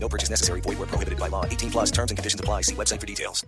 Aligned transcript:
No 0.00 0.08
purchase 0.08 0.30
necessary. 0.30 0.60
Void 0.62 0.78
where 0.78 0.86
prohibited 0.88 1.18
by 1.18 1.28
law. 1.28 1.44
18 1.44 1.70
plus 1.70 1.90
terms 1.90 2.10
and 2.10 2.16
conditions 2.18 2.40
apply. 2.40 2.62
See 2.62 2.74
website 2.74 3.00
for 3.00 3.06
details. 3.06 3.44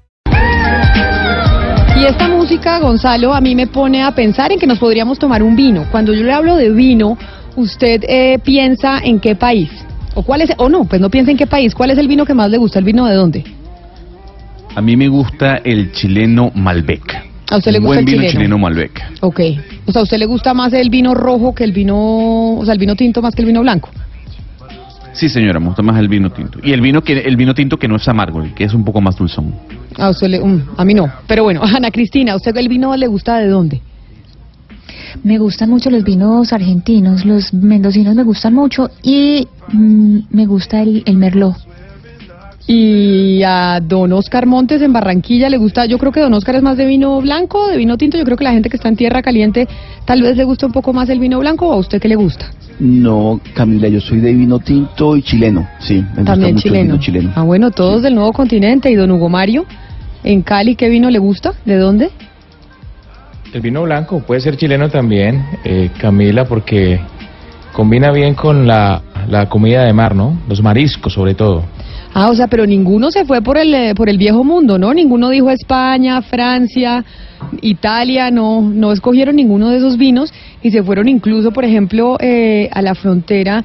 Y 1.96 2.04
esta 2.04 2.28
música, 2.28 2.78
Gonzalo, 2.78 3.34
a 3.34 3.40
mí 3.40 3.54
me 3.54 3.66
pone 3.66 4.02
a 4.02 4.12
pensar 4.14 4.52
en 4.52 4.58
que 4.58 4.66
nos 4.66 4.78
podríamos 4.78 5.18
tomar 5.18 5.42
un 5.42 5.54
vino. 5.54 5.86
Cuando 5.90 6.14
yo 6.14 6.22
le 6.22 6.32
hablo 6.32 6.56
de 6.56 6.70
vino, 6.70 7.18
usted 7.56 8.02
eh, 8.08 8.38
piensa 8.42 8.98
en 9.02 9.20
qué 9.20 9.34
país. 9.36 9.70
O 10.14 10.22
cuál 10.22 10.40
es, 10.42 10.50
o 10.56 10.68
no, 10.68 10.84
pues 10.84 11.00
no 11.00 11.10
piensa 11.10 11.30
en 11.30 11.36
qué 11.36 11.46
país. 11.46 11.74
¿Cuál 11.74 11.90
es 11.90 11.98
el 11.98 12.08
vino 12.08 12.24
que 12.24 12.34
más 12.34 12.50
le 12.50 12.58
gusta? 12.58 12.78
¿El 12.78 12.84
vino 12.84 13.06
de 13.06 13.14
dónde? 13.14 13.44
A 14.74 14.80
mí 14.80 14.96
me 14.96 15.08
gusta 15.08 15.56
el 15.58 15.92
chileno 15.92 16.50
Malbec. 16.54 17.28
A 17.50 17.56
usted 17.56 17.72
le 17.72 17.78
Un 17.78 17.84
gusta 17.84 17.96
buen 17.96 17.98
el 17.98 18.04
vino 18.06 18.16
chileno. 18.22 18.32
chileno 18.32 18.58
Malbec. 18.58 19.02
Ok. 19.20 19.40
O 19.86 19.92
sea, 19.92 20.00
¿a 20.00 20.02
usted 20.04 20.18
le 20.18 20.26
gusta 20.26 20.54
más 20.54 20.72
el 20.72 20.88
vino 20.90 21.14
rojo 21.14 21.54
que 21.54 21.64
el 21.64 21.72
vino, 21.72 22.54
o 22.56 22.64
sea, 22.64 22.72
el 22.74 22.78
vino 22.80 22.94
tinto 22.96 23.20
más 23.20 23.34
que 23.34 23.42
el 23.42 23.46
vino 23.46 23.60
blanco? 23.60 23.90
Sí, 25.12 25.28
señora, 25.28 25.58
me 25.58 25.66
gusta 25.66 25.82
más 25.82 25.98
el 25.98 26.08
vino 26.08 26.30
tinto. 26.30 26.60
Y 26.62 26.72
el 26.72 26.80
vino 26.80 27.02
que 27.02 27.18
el 27.18 27.36
vino 27.36 27.54
tinto 27.54 27.76
que 27.76 27.88
no 27.88 27.96
es 27.96 28.08
amargo, 28.08 28.42
el 28.42 28.54
que 28.54 28.64
es 28.64 28.74
un 28.74 28.84
poco 28.84 29.00
más 29.00 29.16
dulzón. 29.16 29.54
A 29.98 30.10
usted 30.10 30.28
le, 30.28 30.40
mm, 30.40 30.68
a 30.76 30.84
mí 30.84 30.94
no. 30.94 31.10
Pero 31.26 31.44
bueno, 31.44 31.62
Ana 31.76 31.90
Cristina, 31.90 32.32
¿a 32.32 32.36
usted 32.36 32.56
el 32.56 32.68
vino 32.68 32.96
le 32.96 33.06
gusta 33.06 33.38
de 33.38 33.48
dónde? 33.48 33.80
Me 35.24 35.38
gustan 35.38 35.68
mucho 35.70 35.90
los 35.90 36.04
vinos 36.04 36.52
argentinos, 36.52 37.24
los 37.24 37.52
mendocinos 37.52 38.14
me 38.14 38.22
gustan 38.22 38.54
mucho 38.54 38.90
y 39.02 39.48
mm, 39.72 40.18
me 40.30 40.46
gusta 40.46 40.80
el, 40.82 41.02
el 41.04 41.16
merlot. 41.16 41.56
Y 42.66 43.42
a 43.42 43.80
don 43.82 44.12
Oscar 44.12 44.46
Montes 44.46 44.80
en 44.80 44.92
Barranquilla 44.92 45.48
le 45.48 45.58
gusta, 45.58 45.86
yo 45.86 45.98
creo 45.98 46.12
que 46.12 46.20
don 46.20 46.32
Oscar 46.34 46.54
es 46.54 46.62
más 46.62 46.76
de 46.76 46.86
vino 46.86 47.20
blanco, 47.20 47.66
de 47.66 47.76
vino 47.76 47.96
tinto, 47.96 48.16
yo 48.16 48.24
creo 48.24 48.36
que 48.36 48.44
la 48.44 48.52
gente 48.52 48.70
que 48.70 48.76
está 48.76 48.88
en 48.88 48.94
tierra 48.94 49.22
caliente 49.22 49.66
tal 50.04 50.22
vez 50.22 50.36
le 50.36 50.44
gusta 50.44 50.66
un 50.66 50.72
poco 50.72 50.92
más 50.92 51.08
el 51.08 51.18
vino 51.18 51.40
blanco 51.40 51.66
o 51.66 51.72
a 51.72 51.76
usted 51.76 52.00
qué 52.00 52.06
le 52.06 52.14
gusta. 52.14 52.46
No, 52.80 53.40
Camila, 53.54 53.88
yo 53.88 54.00
soy 54.00 54.20
de 54.20 54.32
vino 54.32 54.58
tinto 54.58 55.14
y 55.16 55.22
chileno, 55.22 55.68
sí, 55.80 55.96
me 55.96 56.08
gusta 56.08 56.24
También 56.24 56.54
mucho 56.54 56.68
el 56.68 56.72
chileno. 56.72 56.92
vino 56.92 56.98
chileno. 57.04 57.32
Ah, 57.36 57.42
bueno, 57.42 57.70
todos 57.70 58.02
del 58.02 58.14
nuevo 58.14 58.32
continente 58.32 58.90
y 58.90 58.94
don 58.94 59.10
Hugo 59.10 59.28
Mario 59.28 59.66
en 60.24 60.40
Cali, 60.42 60.76
¿qué 60.76 60.88
vino 60.88 61.10
le 61.10 61.18
gusta? 61.18 61.52
¿De 61.66 61.76
dónde? 61.76 62.10
El 63.52 63.60
vino 63.60 63.82
blanco 63.82 64.20
puede 64.20 64.40
ser 64.40 64.56
chileno 64.56 64.88
también, 64.88 65.44
eh, 65.64 65.90
Camila, 66.00 66.46
porque 66.46 67.00
combina 67.72 68.10
bien 68.12 68.34
con 68.34 68.66
la, 68.66 69.02
la 69.28 69.48
comida 69.48 69.84
de 69.84 69.92
mar, 69.92 70.14
¿no? 70.14 70.38
Los 70.48 70.62
mariscos 70.62 71.12
sobre 71.12 71.34
todo. 71.34 71.64
Ah, 72.12 72.28
o 72.28 72.34
sea, 72.34 72.48
pero 72.48 72.66
ninguno 72.66 73.10
se 73.10 73.24
fue 73.24 73.40
por 73.40 73.56
el 73.56 73.72
eh, 73.72 73.94
por 73.94 74.08
el 74.08 74.18
viejo 74.18 74.42
mundo, 74.42 74.78
¿no? 74.78 74.92
Ninguno 74.92 75.28
dijo 75.28 75.50
España, 75.50 76.20
Francia, 76.22 77.04
Italia, 77.62 78.30
no, 78.30 78.62
no 78.62 78.92
escogieron 78.92 79.36
ninguno 79.36 79.70
de 79.70 79.78
esos 79.78 79.96
vinos 79.96 80.32
y 80.62 80.70
se 80.70 80.82
fueron 80.82 81.08
incluso, 81.08 81.52
por 81.52 81.64
ejemplo, 81.64 82.16
eh, 82.20 82.68
a 82.72 82.82
la 82.82 82.94
frontera 82.94 83.64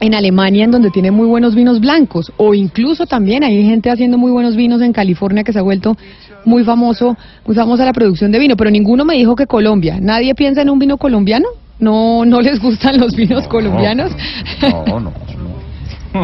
en 0.00 0.14
Alemania, 0.14 0.64
en 0.64 0.70
donde 0.70 0.90
tiene 0.90 1.10
muy 1.10 1.26
buenos 1.26 1.54
vinos 1.54 1.80
blancos, 1.80 2.30
o 2.36 2.52
incluso 2.52 3.06
también 3.06 3.42
hay 3.42 3.64
gente 3.64 3.90
haciendo 3.90 4.18
muy 4.18 4.30
buenos 4.30 4.54
vinos 4.54 4.82
en 4.82 4.92
California 4.92 5.42
que 5.42 5.52
se 5.52 5.58
ha 5.58 5.62
vuelto 5.62 5.96
muy 6.44 6.64
famoso, 6.64 7.16
muy 7.46 7.56
famosa 7.56 7.86
la 7.86 7.92
producción 7.92 8.30
de 8.30 8.38
vino, 8.38 8.56
pero 8.56 8.70
ninguno 8.70 9.04
me 9.04 9.14
dijo 9.14 9.34
que 9.34 9.46
Colombia. 9.46 9.98
¿Nadie 10.00 10.34
piensa 10.34 10.62
en 10.62 10.70
un 10.70 10.78
vino 10.78 10.98
colombiano? 10.98 11.48
¿No, 11.78 12.24
no 12.24 12.40
les 12.40 12.60
gustan 12.60 12.98
los 12.98 13.14
vinos 13.16 13.48
colombianos? 13.48 14.12
No, 14.62 15.00
no, 15.00 15.12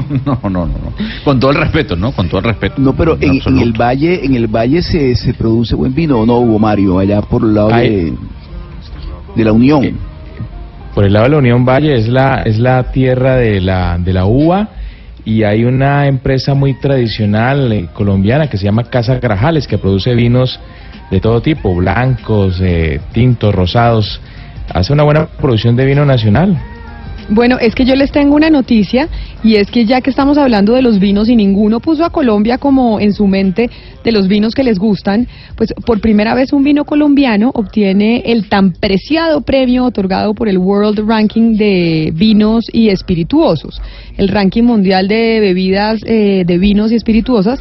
no. 0.26 0.38
No, 0.42 0.50
no, 0.50 0.66
no. 0.66 0.92
Con 1.24 1.38
todo 1.38 1.50
el 1.50 1.58
respeto, 1.58 1.96
¿no? 1.96 2.12
Con 2.12 2.28
todo 2.28 2.40
el 2.40 2.46
respeto. 2.46 2.76
No, 2.78 2.94
pero 2.94 3.16
en, 3.20 3.40
el 3.58 3.72
valle, 3.72 4.24
en 4.24 4.34
el 4.34 4.46
valle 4.46 4.82
se, 4.82 5.14
se 5.14 5.34
produce 5.34 5.74
buen 5.74 5.94
vino, 5.94 6.20
¿o 6.20 6.26
no, 6.26 6.38
Hugo 6.38 6.58
Mario? 6.58 6.98
Allá 6.98 7.20
por 7.22 7.42
el 7.42 7.54
lado 7.54 7.68
de 7.68 8.14
la 9.36 9.52
Unión. 9.52 9.84
Eh, 9.84 9.94
Por 10.94 11.04
el 11.04 11.12
lado 11.12 11.24
de 11.24 11.30
la 11.30 11.38
Unión 11.38 11.64
Valle 11.64 11.94
es 11.94 12.08
la, 12.08 12.42
es 12.42 12.58
la 12.58 12.92
tierra 12.92 13.36
de 13.36 13.60
la, 13.60 13.98
de 13.98 14.12
la 14.12 14.26
uva 14.26 14.68
y 15.24 15.44
hay 15.44 15.64
una 15.64 16.06
empresa 16.06 16.54
muy 16.54 16.74
tradicional 16.74 17.72
eh, 17.72 17.88
colombiana 17.92 18.48
que 18.48 18.58
se 18.58 18.64
llama 18.64 18.84
Casa 18.84 19.18
Grajales 19.18 19.66
que 19.66 19.78
produce 19.78 20.14
vinos 20.14 20.58
de 21.10 21.20
todo 21.20 21.40
tipo, 21.42 21.74
blancos, 21.74 22.60
eh, 22.60 23.00
tintos, 23.12 23.54
rosados. 23.54 24.20
Hace 24.72 24.92
una 24.92 25.02
buena 25.02 25.26
producción 25.26 25.76
de 25.76 25.84
vino 25.84 26.04
nacional. 26.04 26.58
Bueno, 27.28 27.58
es 27.58 27.74
que 27.74 27.84
yo 27.84 27.94
les 27.94 28.12
tengo 28.12 28.34
una 28.34 28.50
noticia 28.50 29.08
y 29.42 29.56
es 29.56 29.70
que 29.70 29.84
ya 29.84 30.00
que 30.00 30.10
estamos 30.10 30.38
hablando 30.38 30.74
de 30.74 30.82
los 30.82 30.98
vinos 30.98 31.28
y 31.28 31.36
ninguno 31.36 31.80
puso 31.80 32.04
a 32.04 32.10
Colombia 32.10 32.58
como 32.58 33.00
en 33.00 33.12
su 33.12 33.26
mente 33.26 33.70
de 34.04 34.12
los 34.12 34.28
vinos 34.28 34.54
que 34.54 34.64
les 34.64 34.78
gustan, 34.78 35.28
pues 35.56 35.72
por 35.86 36.00
primera 36.00 36.34
vez 36.34 36.52
un 36.52 36.64
vino 36.64 36.84
colombiano 36.84 37.50
obtiene 37.54 38.22
el 38.26 38.48
tan 38.48 38.72
preciado 38.72 39.42
premio 39.42 39.84
otorgado 39.84 40.34
por 40.34 40.48
el 40.48 40.58
World 40.58 41.00
Ranking 41.06 41.56
de 41.56 42.12
Vinos 42.14 42.66
y 42.72 42.88
Espirituosos, 42.88 43.80
el 44.16 44.28
ranking 44.28 44.64
mundial 44.64 45.08
de 45.08 45.40
bebidas 45.40 46.00
eh, 46.04 46.44
de 46.46 46.58
vinos 46.58 46.92
y 46.92 46.96
espirituosas 46.96 47.60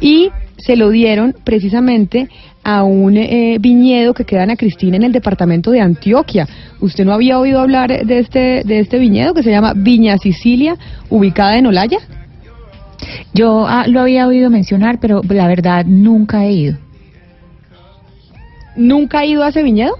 y 0.00 0.30
se 0.64 0.76
lo 0.76 0.90
dieron 0.90 1.34
precisamente 1.44 2.28
a 2.64 2.84
un 2.84 3.16
eh, 3.16 3.58
viñedo 3.60 4.14
que 4.14 4.24
queda 4.24 4.44
en 4.44 4.56
Cristina 4.56 4.96
en 4.96 5.02
el 5.02 5.12
departamento 5.12 5.70
de 5.70 5.80
Antioquia. 5.80 6.46
¿Usted 6.80 7.04
no 7.04 7.12
había 7.12 7.38
oído 7.38 7.60
hablar 7.60 8.06
de 8.06 8.18
este, 8.18 8.62
de 8.64 8.80
este 8.80 8.98
viñedo 8.98 9.34
que 9.34 9.42
se 9.42 9.50
llama 9.50 9.72
Viña 9.74 10.18
Sicilia, 10.18 10.76
ubicada 11.10 11.58
en 11.58 11.66
Olaya? 11.66 11.98
Yo 13.34 13.66
ah, 13.66 13.86
lo 13.88 14.00
había 14.00 14.28
oído 14.28 14.50
mencionar, 14.50 14.98
pero 15.00 15.22
la 15.28 15.48
verdad 15.48 15.84
nunca 15.84 16.44
he 16.44 16.52
ido. 16.52 16.78
¿Nunca 18.76 19.20
ha 19.20 19.26
ido 19.26 19.42
a 19.42 19.48
ese 19.48 19.62
viñedo? 19.62 19.96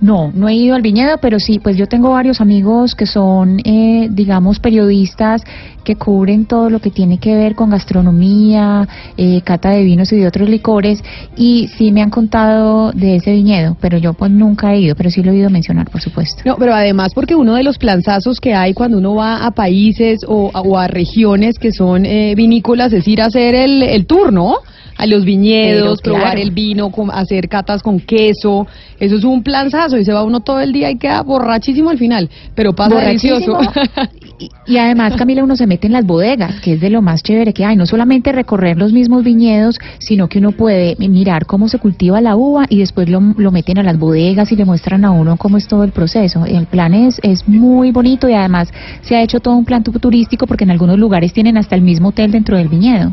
No, 0.00 0.30
no 0.34 0.48
he 0.48 0.54
ido 0.54 0.74
al 0.74 0.82
viñedo, 0.82 1.18
pero 1.20 1.38
sí, 1.40 1.58
pues 1.58 1.76
yo 1.76 1.86
tengo 1.86 2.10
varios 2.10 2.40
amigos 2.40 2.94
que 2.94 3.06
son, 3.06 3.60
eh, 3.64 4.08
digamos, 4.10 4.58
periodistas 4.60 5.42
que 5.84 5.96
cubren 5.96 6.46
todo 6.46 6.70
lo 6.70 6.78
que 6.80 6.90
tiene 6.90 7.18
que 7.18 7.34
ver 7.34 7.54
con 7.54 7.70
gastronomía, 7.70 8.86
eh, 9.16 9.40
cata 9.42 9.70
de 9.70 9.82
vinos 9.82 10.12
y 10.12 10.16
de 10.16 10.26
otros 10.26 10.48
licores, 10.48 11.02
y 11.36 11.68
sí 11.76 11.90
me 11.92 12.02
han 12.02 12.10
contado 12.10 12.92
de 12.92 13.16
ese 13.16 13.32
viñedo, 13.32 13.76
pero 13.80 13.98
yo 13.98 14.12
pues 14.14 14.30
nunca 14.30 14.72
he 14.74 14.80
ido, 14.80 14.94
pero 14.94 15.10
sí 15.10 15.22
lo 15.22 15.32
he 15.32 15.34
oído 15.34 15.50
mencionar, 15.50 15.90
por 15.90 16.00
supuesto. 16.00 16.42
No, 16.44 16.56
pero 16.56 16.74
además 16.74 17.12
porque 17.14 17.34
uno 17.34 17.54
de 17.54 17.62
los 17.64 17.78
planzazos 17.78 18.38
que 18.40 18.54
hay 18.54 18.74
cuando 18.74 18.98
uno 18.98 19.14
va 19.14 19.44
a 19.44 19.50
países 19.50 20.20
o, 20.26 20.50
a- 20.54 20.86
regiones 20.88 21.58
que 21.58 21.72
son 21.72 22.04
eh, 22.06 22.34
vinícolas 22.36 22.92
es 22.92 23.06
ir 23.08 23.22
a 23.22 23.26
hacer 23.26 23.54
el, 23.54 23.82
el 23.82 24.06
tour, 24.06 24.32
¿no? 24.32 24.56
A 25.02 25.06
los 25.06 25.24
viñedos, 25.24 26.00
Pero, 26.00 26.14
probar 26.14 26.34
claro. 26.34 26.40
el 26.42 26.50
vino, 26.52 26.90
hacer 27.12 27.48
catas 27.48 27.82
con 27.82 27.98
queso. 27.98 28.66
Eso 29.00 29.16
es 29.16 29.24
un 29.24 29.42
planzazo 29.42 29.98
y 29.98 30.04
se 30.04 30.12
va 30.12 30.22
uno 30.22 30.40
todo 30.40 30.60
el 30.60 30.72
día 30.72 30.90
y 30.90 30.96
queda 30.96 31.22
borrachísimo 31.22 31.90
al 31.90 31.98
final, 31.98 32.30
pero 32.54 32.72
pasa 32.72 32.96
delicioso. 33.00 33.58
Y, 34.38 34.50
y 34.66 34.78
además, 34.78 35.14
Camila, 35.14 35.44
uno 35.44 35.54
se 35.54 35.68
mete 35.68 35.86
en 35.86 35.92
las 35.92 36.04
bodegas, 36.04 36.58
que 36.62 36.72
es 36.72 36.80
de 36.80 36.90
lo 36.90 37.00
más 37.00 37.22
chévere 37.22 37.52
que 37.52 37.64
hay. 37.64 37.76
No 37.76 37.86
solamente 37.86 38.32
recorrer 38.32 38.76
los 38.76 38.92
mismos 38.92 39.22
viñedos, 39.22 39.76
sino 40.00 40.28
que 40.28 40.38
uno 40.40 40.50
puede 40.50 40.96
mirar 40.98 41.46
cómo 41.46 41.68
se 41.68 41.78
cultiva 41.78 42.20
la 42.20 42.34
uva 42.34 42.64
y 42.68 42.78
después 42.80 43.08
lo, 43.08 43.20
lo 43.36 43.52
meten 43.52 43.78
a 43.78 43.84
las 43.84 43.98
bodegas 44.00 44.50
y 44.50 44.56
le 44.56 44.64
muestran 44.64 45.04
a 45.04 45.12
uno 45.12 45.36
cómo 45.36 45.58
es 45.58 45.68
todo 45.68 45.84
el 45.84 45.92
proceso. 45.92 46.44
El 46.44 46.66
plan 46.66 46.92
es, 46.92 47.20
es 47.22 47.46
muy 47.46 47.92
bonito 47.92 48.28
y 48.28 48.32
además 48.34 48.68
se 49.02 49.14
ha 49.14 49.22
hecho 49.22 49.38
todo 49.38 49.54
un 49.54 49.64
plan 49.64 49.84
tu- 49.84 49.92
turístico 49.92 50.46
porque 50.48 50.64
en 50.64 50.72
algunos 50.72 50.98
lugares 50.98 51.32
tienen 51.32 51.56
hasta 51.56 51.76
el 51.76 51.82
mismo 51.82 52.08
hotel 52.08 52.32
dentro 52.32 52.56
del 52.56 52.68
viñedo. 52.68 53.12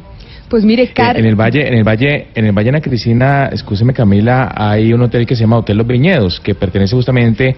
Pues 0.49 0.63
mire, 0.65 0.83
Eh, 0.83 0.91
Car 0.93 1.17
En 1.17 1.25
el 1.25 1.35
valle, 1.35 1.67
en 1.67 1.75
el 1.75 1.83
valle, 1.83 2.27
en 2.33 2.45
el 2.45 2.51
valle 2.51 2.69
Ana 2.69 2.81
Cristina, 2.81 3.49
escúcheme 3.51 3.93
Camila, 3.93 4.51
hay 4.55 4.91
un 4.93 5.01
hotel 5.01 5.25
que 5.25 5.35
se 5.35 5.41
llama 5.41 5.57
Hotel 5.57 5.77
Los 5.77 5.87
Viñedos, 5.87 6.39
que 6.39 6.55
pertenece 6.55 6.95
justamente 6.95 7.55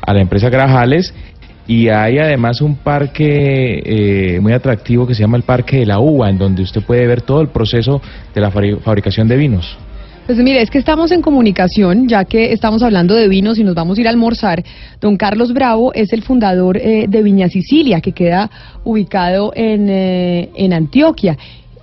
a 0.00 0.12
la 0.12 0.20
empresa 0.20 0.50
Grajales, 0.50 1.14
y 1.68 1.88
hay 1.88 2.18
además 2.18 2.60
un 2.60 2.74
parque 2.76 3.82
eh, 3.84 4.40
muy 4.40 4.52
atractivo 4.52 5.06
que 5.06 5.14
se 5.14 5.20
llama 5.20 5.36
el 5.36 5.44
Parque 5.44 5.78
de 5.78 5.86
la 5.86 6.00
Uva, 6.00 6.28
en 6.28 6.36
donde 6.36 6.62
usted 6.62 6.82
puede 6.82 7.06
ver 7.06 7.22
todo 7.22 7.40
el 7.40 7.48
proceso 7.48 8.02
de 8.34 8.40
la 8.40 8.50
fabri- 8.50 8.80
fabricación 8.80 9.28
de 9.28 9.36
vinos. 9.36 9.78
Pues 10.26 10.38
mire, 10.38 10.62
es 10.62 10.70
que 10.70 10.78
estamos 10.78 11.10
en 11.12 11.20
comunicación, 11.20 12.08
ya 12.08 12.24
que 12.24 12.52
estamos 12.52 12.82
hablando 12.82 13.14
de 13.14 13.28
vinos 13.28 13.58
y 13.58 13.64
nos 13.64 13.74
vamos 13.74 13.98
a 13.98 14.00
ir 14.00 14.06
a 14.06 14.10
almorzar. 14.10 14.62
Don 15.00 15.16
Carlos 15.16 15.52
Bravo 15.52 15.92
es 15.94 16.12
el 16.12 16.22
fundador 16.22 16.76
eh, 16.78 17.06
de 17.08 17.22
Viña 17.22 17.48
Sicilia, 17.48 18.00
que 18.00 18.12
queda 18.12 18.48
ubicado 18.84 19.52
en, 19.54 19.88
eh, 19.88 20.48
en 20.56 20.72
Antioquia. 20.72 21.36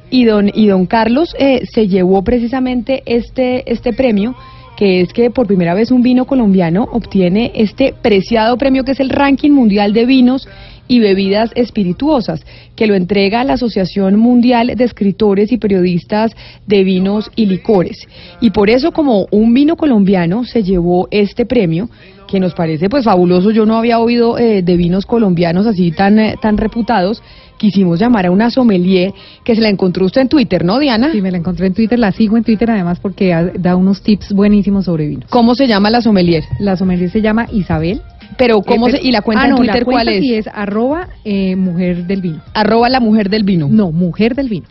Y 0.09 0.25
don, 0.25 0.50
y 0.53 0.67
don 0.67 0.85
Carlos 0.85 1.35
eh, 1.38 1.65
se 1.71 1.88
llevó 1.88 2.23
precisamente 2.23 3.03
este, 3.06 3.71
este 3.71 3.94
premio, 3.94 4.35
que 4.77 5.01
es 5.01 5.13
que 5.13 5.29
por 5.29 5.45
primera 5.45 5.73
vez 5.73 5.91
un 5.91 6.01
vino 6.01 6.25
colombiano 6.25 6.88
obtiene 6.91 7.51
este 7.53 7.94
preciado 8.01 8.57
premio 8.57 8.83
que 8.83 8.94
es 8.94 9.00
el 9.00 9.09
ranking 9.09 9.51
mundial 9.51 9.94
de 9.94 10.06
vinos 10.06 10.47
y 10.89 11.00
Bebidas 11.00 11.51
Espirituosas, 11.56 12.44
que 12.75 12.88
lo 12.88 12.95
entrega 12.95 13.44
la 13.44 13.53
Asociación 13.53 14.17
Mundial 14.17 14.73
de 14.75 14.83
Escritores 14.83 15.51
y 15.51 15.57
Periodistas 15.57 16.31
de 16.65 16.83
Vinos 16.83 17.31
y 17.35 17.45
Licores. 17.45 18.07
Y 18.41 18.50
por 18.50 18.69
eso, 18.69 18.91
como 18.91 19.27
un 19.31 19.53
vino 19.53 19.77
colombiano 19.77 20.44
se 20.44 20.63
llevó 20.63 21.07
este 21.12 21.45
premio, 21.45 21.89
que 22.29 22.39
nos 22.39 22.53
parece 22.53 22.89
pues 22.89 23.03
fabuloso, 23.05 23.51
yo 23.51 23.65
no 23.65 23.77
había 23.77 23.99
oído 23.99 24.37
eh, 24.37 24.61
de 24.61 24.77
vinos 24.77 25.05
colombianos 25.05 25.65
así 25.65 25.91
tan, 25.91 26.19
eh, 26.19 26.35
tan 26.41 26.57
reputados, 26.57 27.23
quisimos 27.57 27.99
llamar 27.99 28.27
a 28.27 28.31
una 28.31 28.49
sommelier 28.51 29.13
que 29.43 29.55
se 29.55 29.61
la 29.61 29.69
encontró 29.69 30.05
usted 30.05 30.21
en 30.21 30.29
Twitter, 30.29 30.63
¿no, 30.63 30.77
Diana? 30.79 31.11
Sí, 31.11 31.21
me 31.21 31.31
la 31.31 31.37
encontré 31.37 31.67
en 31.67 31.73
Twitter, 31.73 31.97
la 31.97 32.11
sigo 32.11 32.37
en 32.37 32.43
Twitter 32.43 32.69
además 32.69 32.99
porque 32.99 33.51
da 33.57 33.75
unos 33.75 34.01
tips 34.03 34.31
buenísimos 34.33 34.85
sobre 34.85 35.07
vino. 35.07 35.25
¿Cómo 35.29 35.55
se 35.55 35.67
llama 35.67 35.89
la 35.89 36.01
sommelier? 36.01 36.43
La 36.59 36.77
sommelier 36.77 37.09
se 37.09 37.21
llama 37.21 37.47
Isabel. 37.51 38.01
Pero, 38.37 38.61
¿cómo 38.61 38.87
Eh, 38.87 38.91
se, 38.91 39.01
y 39.01 39.11
la 39.11 39.21
cuenta 39.21 39.43
ah, 39.43 39.47
en 39.47 39.51
no, 39.51 39.57
Twitter 39.57 39.79
la 39.79 39.85
cuál 39.85 40.07
es? 40.09 40.21
sí 40.21 40.35
es 40.35 40.47
arroba 40.53 41.09
eh, 41.25 41.55
mujer 41.55 42.05
del 42.05 42.21
vino. 42.21 42.41
Arroba 42.53 42.87
la 42.87 42.99
mujer 42.99 43.29
del 43.29 43.43
vino. 43.43 43.67
No, 43.69 43.91
mujer 43.91 44.35
del 44.35 44.47
vino. 44.49 44.67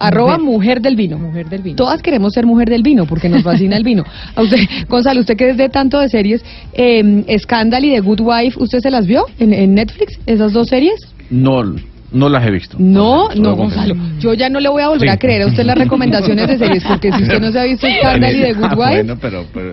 Arroba 0.00 0.38
mujer 0.38 0.80
del 0.80 0.96
vino. 0.96 1.18
Mujer 1.18 1.48
del 1.48 1.62
vino. 1.62 1.76
Todas 1.76 2.02
queremos 2.02 2.32
ser 2.32 2.46
mujer 2.46 2.70
del 2.70 2.82
vino 2.82 3.06
porque 3.06 3.28
nos 3.28 3.42
fascina 3.42 3.76
el 3.76 3.84
vino. 3.84 4.04
A 4.34 4.42
usted, 4.42 4.58
Gonzalo, 4.88 5.20
usted 5.20 5.36
que 5.36 5.50
es 5.50 5.56
de 5.56 5.68
tanto 5.68 6.00
de 6.00 6.08
series, 6.08 6.42
eh, 6.72 7.38
Scandal 7.38 7.84
y 7.84 7.92
The 7.92 8.00
Good 8.00 8.20
Wife, 8.20 8.58
¿usted 8.58 8.80
se 8.80 8.90
las 8.90 9.06
vio 9.06 9.26
en, 9.38 9.52
en 9.52 9.74
Netflix, 9.74 10.18
esas 10.26 10.52
dos 10.52 10.68
series? 10.68 10.98
No, 11.30 11.62
no 12.12 12.28
las 12.28 12.46
he 12.46 12.50
visto. 12.50 12.76
No, 12.78 13.28
no. 13.34 13.54
Gonzalo. 13.56 13.94
Yo 14.18 14.34
ya 14.34 14.48
no 14.48 14.58
le 14.60 14.68
voy 14.68 14.82
a 14.82 14.88
volver 14.88 15.08
Sí. 15.08 15.14
a 15.14 15.16
creer 15.18 15.42
a 15.42 15.46
usted 15.46 15.64
las 15.64 15.76
recomendaciones 15.78 16.48
de 16.48 16.58
series 16.58 16.84
porque 16.84 17.12
si 17.12 17.22
usted 17.22 17.40
no 17.40 17.50
se 17.52 17.58
ha 17.60 17.64
visto 17.64 17.86
Scandal 18.00 18.36
y 18.36 18.40
The 18.40 18.52
Good 18.54 18.64
Ah, 18.64 18.74
Wife, 18.76 18.94
Bueno, 18.94 19.16
pero, 19.20 19.44
pero, 19.54 19.72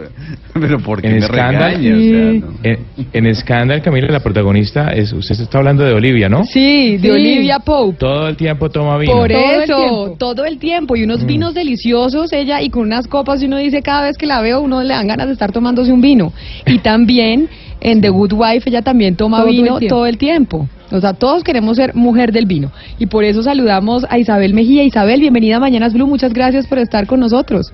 pero 0.53 0.79
¿por 0.79 1.01
qué 1.01 1.07
En 1.07 1.15
me 1.15 1.21
Scandal, 1.21 1.75
regaña? 1.81 1.95
O 1.95 1.99
sea, 1.99 2.49
no. 2.49 2.57
En, 2.63 3.25
en 3.27 3.35
Scandal, 3.35 3.81
Camila, 3.81 4.07
la 4.09 4.19
protagonista, 4.19 4.89
es 4.89 5.11
usted 5.13 5.39
está 5.39 5.57
hablando 5.57 5.83
de 5.83 5.93
Olivia, 5.93 6.29
¿no? 6.29 6.43
sí, 6.45 6.97
de 6.97 7.07
Sí. 7.07 7.09
Olivia 7.09 7.59
Pope. 7.59 7.97
Todo 7.97 8.27
el 8.27 8.35
tiempo 8.37 8.69
toma 8.69 8.97
vino. 8.97 9.13
Por 9.13 9.31
Todo 9.31 9.51
el 9.53 9.61
eso, 9.63 9.75
tiempo. 9.77 10.15
todo 10.19 10.45
el 10.45 10.57
tiempo. 10.59 10.95
Y 10.95 11.03
unos 11.03 11.25
vinos 11.25 11.53
deliciosos, 11.53 12.31
ella, 12.33 12.61
y 12.61 12.69
con 12.69 12.83
unas 12.83 13.07
copas, 13.07 13.41
y 13.41 13.45
uno 13.45 13.57
dice, 13.57 13.81
cada 13.81 14.03
vez 14.03 14.17
que 14.17 14.25
la 14.27 14.41
veo, 14.41 14.61
uno 14.61 14.81
le 14.83 14.89
dan 14.93 15.07
ganas 15.07 15.27
de 15.27 15.33
estar 15.33 15.51
tomándose 15.51 15.91
un 15.91 16.01
vino. 16.01 16.31
Y 16.65 16.79
también, 16.79 17.49
en 17.81 18.01
The 18.01 18.09
Good 18.09 18.33
Wife, 18.33 18.69
ella 18.69 18.81
también 18.81 19.15
toma 19.15 19.37
Todo 19.39 19.47
vino 19.47 19.79
todo 19.87 20.05
el 20.05 20.17
tiempo. 20.17 20.67
O 20.91 21.01
sea, 21.01 21.13
todos 21.13 21.43
queremos 21.43 21.77
ser 21.77 21.95
mujer 21.95 22.31
del 22.31 22.45
vino. 22.45 22.71
Y 22.97 23.07
por 23.07 23.23
eso 23.23 23.43
saludamos 23.43 24.05
a 24.09 24.17
Isabel 24.19 24.53
Mejía. 24.53 24.83
Isabel, 24.83 25.19
bienvenida 25.19 25.57
a 25.57 25.59
Mañanas 25.59 25.93
Blue. 25.93 26.07
Muchas 26.07 26.33
gracias 26.33 26.67
por 26.67 26.79
estar 26.79 27.07
con 27.07 27.19
nosotros. 27.19 27.73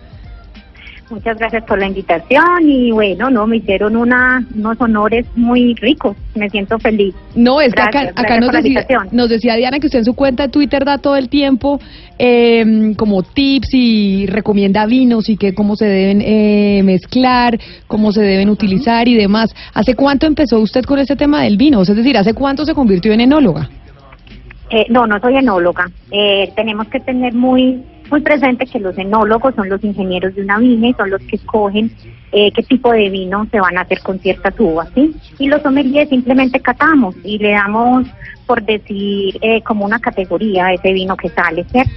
Muchas 1.14 1.38
gracias 1.38 1.64
por 1.66 1.78
la 1.78 1.86
invitación 1.86 2.68
y 2.68 2.92
bueno, 2.92 3.30
no, 3.30 3.46
me 3.46 3.58
hicieron 3.58 3.96
una, 3.96 4.44
unos 4.56 4.82
honores 4.82 5.28
muy 5.36 5.76
ricos. 5.76 6.18
Me 6.34 6.50
siento 6.50 6.80
feliz. 6.80 7.14
No, 7.36 7.62
es 7.62 7.72
que 7.72 7.84
acá, 7.84 8.12
acá 8.16 8.40
nos, 8.40 8.52
decía, 8.52 8.84
nos 9.12 9.30
decía 9.30 9.56
Diana 9.56 9.80
que 9.80 9.86
usted 9.86 10.00
en 10.00 10.06
su 10.06 10.16
cuenta 10.16 10.44
de 10.44 10.50
Twitter 10.50 10.84
da 10.84 10.98
todo 10.98 11.16
el 11.16 11.30
tiempo 11.30 11.80
eh, 12.18 12.96
como 12.98 13.22
tips 13.22 13.70
y 13.74 14.26
recomienda 14.26 14.88
vinos 14.88 15.30
y 15.30 15.38
que 15.38 15.54
cómo 15.54 15.76
se 15.76 15.86
deben 15.86 16.22
eh, 16.22 16.82
mezclar, 16.84 17.60
cómo 17.86 18.12
se 18.12 18.24
deben 18.24 18.50
utilizar 18.50 19.08
y 19.08 19.14
demás. 19.14 19.54
¿Hace 19.76 19.94
cuánto 19.94 20.26
empezó 20.26 20.60
usted 20.62 20.84
con 20.84 20.98
este 20.98 21.16
tema 21.16 21.44
del 21.44 21.58
vino? 21.58 21.84
Es 21.84 21.96
decir, 21.96 22.18
¿hace 22.18 22.34
cuánto 22.34 22.66
se 22.66 22.74
convirtió 22.74 23.14
en 23.14 23.22
enóloga? 23.22 23.70
Eh, 24.72 24.88
no, 24.90 25.06
no 25.06 25.20
soy 25.20 25.36
enóloga. 25.36 25.92
Eh, 26.10 26.52
tenemos 26.56 26.88
que 26.88 27.00
tener 27.00 27.36
muy 27.36 27.84
muy 28.10 28.22
presente 28.22 28.66
que 28.66 28.80
los 28.80 28.98
enólogos 28.98 29.56
son 29.56 29.70
los 29.70 29.84
ingenieros 29.84 30.36
de 30.36 30.42
una 30.42 30.60
viña 30.60 30.90
y 30.90 30.94
son 30.94 31.10
los 31.10 31.22
que 31.22 31.36
escogen 31.36 31.92
eh, 32.32 32.52
qué 32.52 32.64
tipo 32.64 32.92
de 32.92 33.10
vino 33.10 33.48
se 33.52 33.60
van 33.60 33.78
a 33.78 33.82
hacer 33.82 34.00
con 34.02 34.20
ciertas 34.20 34.54
uvas, 34.60 34.90
¿sí? 34.96 35.16
Y 35.40 35.48
los 35.48 35.62
sommeliers 35.62 36.10
simplemente 36.10 36.60
catamos 36.60 37.16
y 37.24 37.38
le 37.38 37.52
damos, 37.52 38.08
por 38.46 38.64
decir, 38.64 39.38
eh, 39.42 39.62
como 39.62 39.86
una 39.86 40.00
categoría 40.00 40.68
a 40.68 40.74
ese 40.74 40.94
vino 40.94 41.16
que 41.16 41.30
sale, 41.30 41.64
¿cierto? 41.66 41.92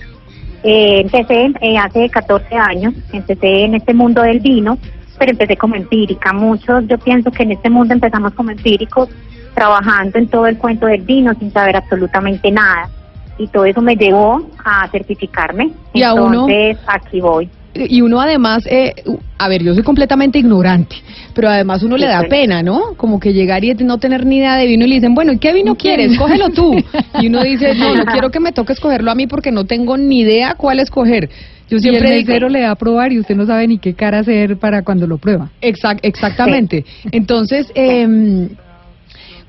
Eh, 0.63 1.01
empecé 1.01 1.53
eh, 1.61 1.79
hace 1.79 2.09
14 2.09 2.55
años, 2.57 2.93
empecé 3.13 3.65
en 3.65 3.77
este 3.77 3.95
mundo 3.95 4.23
del 4.23 4.41
vino, 4.41 4.79
pero 5.19 5.31
empecé 5.31 5.57
como 5.57 5.77
empírica. 5.77 6.33
Muchos, 6.33 6.87
yo 6.89 6.99
pienso 6.99 7.31
que 7.31 7.45
en 7.45 7.53
este 7.53 7.71
mundo 7.71 7.95
empezamos 7.95 8.35
como 8.35 8.51
empíricos, 8.51 9.09
trabajando 9.55 10.19
en 10.19 10.29
todo 10.29 10.47
el 10.49 10.59
cuento 10.59 10.87
del 10.87 11.03
vino 11.03 11.35
sin 11.39 11.53
saber 11.53 11.77
absolutamente 11.77 12.51
nada. 12.51 12.91
Y 13.39 13.47
todo 13.49 13.65
eso 13.67 13.83
me 13.83 13.97
llevó 13.97 14.49
a 14.65 14.89
certificarme. 14.91 15.73
Y 15.93 16.03
a 16.03 16.15
uno- 16.15 16.49
Entonces, 16.49 16.79
aquí 16.87 17.21
voy. 17.21 17.51
Y 17.75 18.01
uno 18.01 18.19
además, 18.19 18.65
eh, 18.71 18.95
a 19.37 19.49
ver, 19.49 19.63
yo 19.63 19.75
soy 19.75 19.83
completamente 19.83 20.39
ignorante, 20.39 20.97
pero 21.35 21.51
además 21.51 21.83
uno 21.83 21.99
le 21.99 22.07
da 22.07 22.23
Sí. 22.23 22.29
pena, 22.31 22.63
¿no? 22.63 22.95
Como 22.97 23.21
que 23.21 23.35
llegar 23.35 23.63
y 23.65 23.75
no 23.75 23.99
tener 23.99 24.25
ni 24.25 24.39
idea 24.39 24.57
de 24.57 24.67
vino 24.67 24.87
y 24.87 24.89
le 24.89 24.95
dicen, 24.95 25.15
bueno, 25.15 25.33
¿y 25.33 25.39
qué 25.39 25.53
vino 25.53 25.75
quieres? 25.75 26.17
Cógelo 26.19 26.49
tú. 26.49 26.75
Y 27.21 27.27
uno 27.27 27.43
dice, 27.43 27.75
no, 27.75 27.95
no 27.95 28.05
quiero 28.07 28.31
que 28.31 28.41
me 28.41 28.53
toque 28.53 28.73
escogerlo 28.73 29.11
a 29.11 29.15
mí 29.15 29.27
porque 29.27 29.53
no 29.53 29.65
tengo 29.67 29.99
ni 29.99 30.21
idea 30.21 30.55
cuál 30.57 30.79
escoger. 30.81 31.29
Yo 31.69 31.73
Y 31.73 31.75
el 31.77 31.81
siempre 31.83 32.11
digo, 32.13 32.29
mesero 32.29 32.49
le 32.49 32.61
da 32.61 32.71
a 32.71 32.77
probar 32.77 33.13
y 33.13 33.19
usted 33.19 33.37
no 33.37 33.45
sabe 33.45 33.67
ni 33.69 33.79
qué 33.79 33.93
cara 33.93 34.21
hacer 34.21 34.57
para 34.57 34.83
cuando 34.83 35.07
lo 35.07 35.19
prueba. 35.19 35.51
Exact- 35.61 35.99
exactamente. 36.03 36.87
Entonces, 37.13 37.71
eh, 37.75 38.49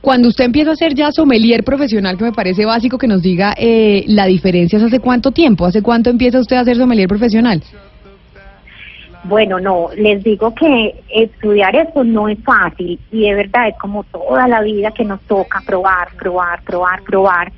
cuando 0.01 0.29
usted 0.29 0.45
empieza 0.45 0.71
a 0.71 0.75
ser 0.75 0.93
ya 0.93 1.11
sommelier 1.11 1.63
profesional, 1.63 2.17
que 2.17 2.25
me 2.25 2.31
parece 2.31 2.65
básico 2.65 2.97
que 2.97 3.07
nos 3.07 3.21
diga 3.21 3.53
eh, 3.57 4.03
la 4.07 4.25
diferencia, 4.25 4.77
¿es 4.77 4.83
¿hace 4.83 4.99
cuánto 4.99 5.31
tiempo? 5.31 5.65
¿Hace 5.65 5.81
cuánto 5.81 6.09
empieza 6.09 6.39
usted 6.39 6.55
a 6.55 6.63
ser 6.63 6.77
sommelier 6.77 7.07
profesional? 7.07 7.61
Bueno, 9.23 9.59
no, 9.59 9.89
les 9.97 10.23
digo 10.23 10.53
que 10.53 11.03
estudiar 11.09 11.75
eso 11.75 12.03
no 12.03 12.29
es 12.29 12.37
fácil 12.43 12.97
y 13.11 13.27
de 13.27 13.35
verdad 13.35 13.67
es 13.67 13.77
como 13.77 14.03
toda 14.05 14.47
la 14.47 14.61
vida 14.61 14.91
que 14.91 15.03
nos 15.03 15.19
toca 15.21 15.61
probar, 15.65 16.09
probar, 16.17 16.61
probar, 16.63 17.01
probar. 17.03 17.51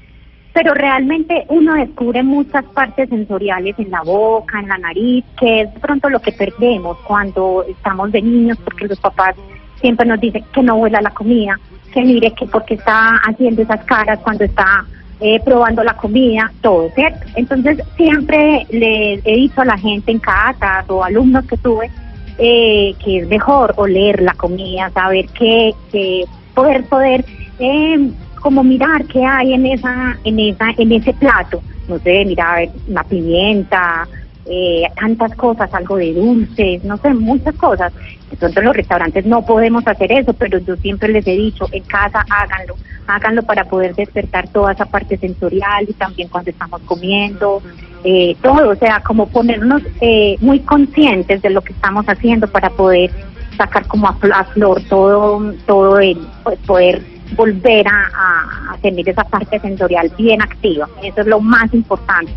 Pero 0.51 0.74
realmente 0.74 1.45
uno 1.50 1.75
descubre 1.75 2.24
muchas 2.24 2.65
partes 2.65 3.09
sensoriales 3.09 3.77
en 3.77 3.92
la 3.92 4.01
boca, 4.01 4.59
en 4.59 4.68
la 4.68 4.80
nariz, 4.80 5.24
que 5.39 5.62
es 5.62 5.69
pronto 5.80 6.09
lo 6.09 6.19
que 6.19 6.31
perdemos 6.31 6.97
cuando 7.06 7.63
estamos 7.68 8.12
de 8.12 8.24
niños, 8.24 8.57
porque 8.63 8.88
los 8.88 9.00
papás 9.00 9.35
siempre 9.80 10.06
nos 10.06 10.20
dicen 10.20 10.44
que 10.54 10.64
no 10.64 10.76
huela 10.76 11.02
la 11.02 11.12
comida, 11.12 11.60
que 11.94 12.02
mire 12.02 12.31
que 12.31 12.46
porque 12.46 12.76
está 12.76 13.18
haciendo 13.28 13.62
esas 13.62 13.84
caras 13.86 14.20
cuando 14.20 14.44
está 14.44 14.86
eh, 15.22 15.40
probando 15.44 15.84
la 15.84 15.96
comida, 15.96 16.52
todo, 16.62 16.90
¿cierto? 16.96 17.26
Entonces 17.36 17.81
siempre 17.98 18.66
le 18.70 19.16
he 19.26 19.36
dicho 19.36 19.62
a 19.62 19.66
la 19.66 19.78
gente 19.78 20.12
en 20.12 20.20
catas 20.20 20.90
o 20.90 21.04
alumnos 21.04 21.46
que 21.46 21.58
tuve 21.58 21.90
eh, 22.38 22.96
que 23.04 23.18
es 23.20 23.28
mejor 23.28 23.74
oler 23.76 24.22
la 24.22 24.34
comida, 24.34 24.90
saber 24.92 25.28
qué, 25.38 25.74
qué 25.92 26.24
poder 26.56 26.86
poder 26.86 27.26
eh, 27.60 28.12
como 28.40 28.64
mirar 28.64 29.04
qué 29.06 29.26
hay 29.26 29.54
en 29.54 29.66
esa 29.66 30.18
en 30.24 30.40
esa 30.40 30.70
en 30.78 30.92
ese 30.94 31.14
plato, 31.14 31.62
no 31.90 32.00
sé, 32.00 32.24
mirar 32.24 32.70
una 32.88 33.04
pimienta, 33.04 34.08
eh, 34.50 34.84
tantas 35.00 35.34
cosas, 35.36 35.72
algo 35.74 35.98
de 35.98 36.13
dulces, 36.13 36.84
no 36.84 36.98
sé, 36.98 37.13
muchas 37.13 37.56
cosas. 37.56 37.94
De 38.30 38.35
pronto 38.38 38.59
en 38.59 38.66
los 38.66 38.76
restaurantes 38.76 39.26
no 39.26 39.45
podemos 39.45 39.85
hacer 39.88 40.12
eso, 40.12 40.33
pero 40.33 40.57
yo 40.59 40.76
siempre 40.78 41.09
les 41.09 41.26
he 41.28 41.33
dicho, 41.33 41.68
en 41.71 41.83
casa 41.83 42.26
háganlo, 42.30 42.76
háganlo 43.07 43.44
para 43.44 43.66
poder 43.66 43.95
despertar 43.95 44.47
toda 44.50 44.71
esa 44.73 44.85
parte 44.85 45.18
sensorial 45.18 45.85
y 45.88 45.94
también 45.94 46.30
cuando 46.30 46.52
estamos 46.52 46.81
comiendo, 46.83 47.62
eh, 48.04 48.35
todo, 48.42 48.69
o 48.71 48.76
sea, 48.76 49.02
como 49.02 49.28
ponernos 49.28 49.81
eh, 50.02 50.38
muy 50.42 50.59
conscientes 50.62 51.42
de 51.42 51.50
lo 51.52 51.62
que 51.62 51.73
estamos 51.73 52.06
haciendo 52.07 52.47
para 52.47 52.69
poder 52.69 53.12
sacar 53.57 53.85
como 53.88 54.07
a, 54.07 54.18
fl- 54.19 54.33
a 54.33 54.45
flor 54.45 54.81
todo, 54.90 55.54
todo 55.68 56.00
el, 56.00 56.18
pues, 56.44 56.57
poder 56.59 57.02
volver 57.35 57.88
a- 57.88 58.73
a 58.73 58.78
tener 58.81 59.07
esa 59.07 59.23
parte 59.23 59.59
sensorial 59.59 60.12
bien 60.18 60.42
activa. 60.42 60.88
Eso 61.04 61.21
es 61.21 61.28
lo 61.28 61.40
más 61.40 61.71
importante 61.73 62.33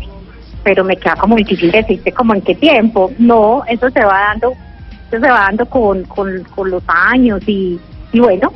pero 0.63 0.83
me 0.83 0.97
queda 0.97 1.15
como 1.15 1.35
difícil 1.35 1.71
decirte 1.71 2.11
como 2.11 2.33
en 2.33 2.41
qué 2.41 2.55
tiempo. 2.55 3.11
No, 3.17 3.63
eso 3.67 3.89
se 3.89 4.03
va 4.03 4.29
dando, 4.29 4.53
eso 5.07 5.19
se 5.19 5.29
va 5.29 5.39
dando 5.47 5.65
con, 5.65 6.03
con, 6.03 6.43
con 6.55 6.71
los 6.71 6.83
años 6.87 7.41
y, 7.47 7.79
y 8.11 8.19
bueno, 8.19 8.53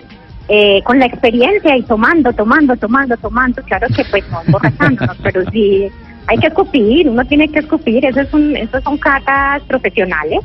eh, 0.48 0.82
con 0.84 1.00
la 1.00 1.06
experiencia 1.06 1.76
y 1.76 1.84
tomando, 1.84 2.32
tomando, 2.34 2.76
tomando, 2.78 3.18
tomando, 3.18 3.62
claro 3.64 3.88
que 3.96 4.06
pues 4.06 4.24
no 4.30 4.42
emborrachándonos, 4.42 5.18
pero 5.22 5.44
sí 5.52 5.90
hay 6.28 6.38
que 6.38 6.48
escupir, 6.48 7.10
uno 7.10 7.26
tiene 7.26 7.50
que 7.50 7.60
escupir, 7.60 8.06
eso 8.06 8.22
es 8.22 8.34
un, 8.34 8.56
eso 8.56 8.82
son 8.82 8.98
catas 8.98 9.62
profesionales. 9.64 10.40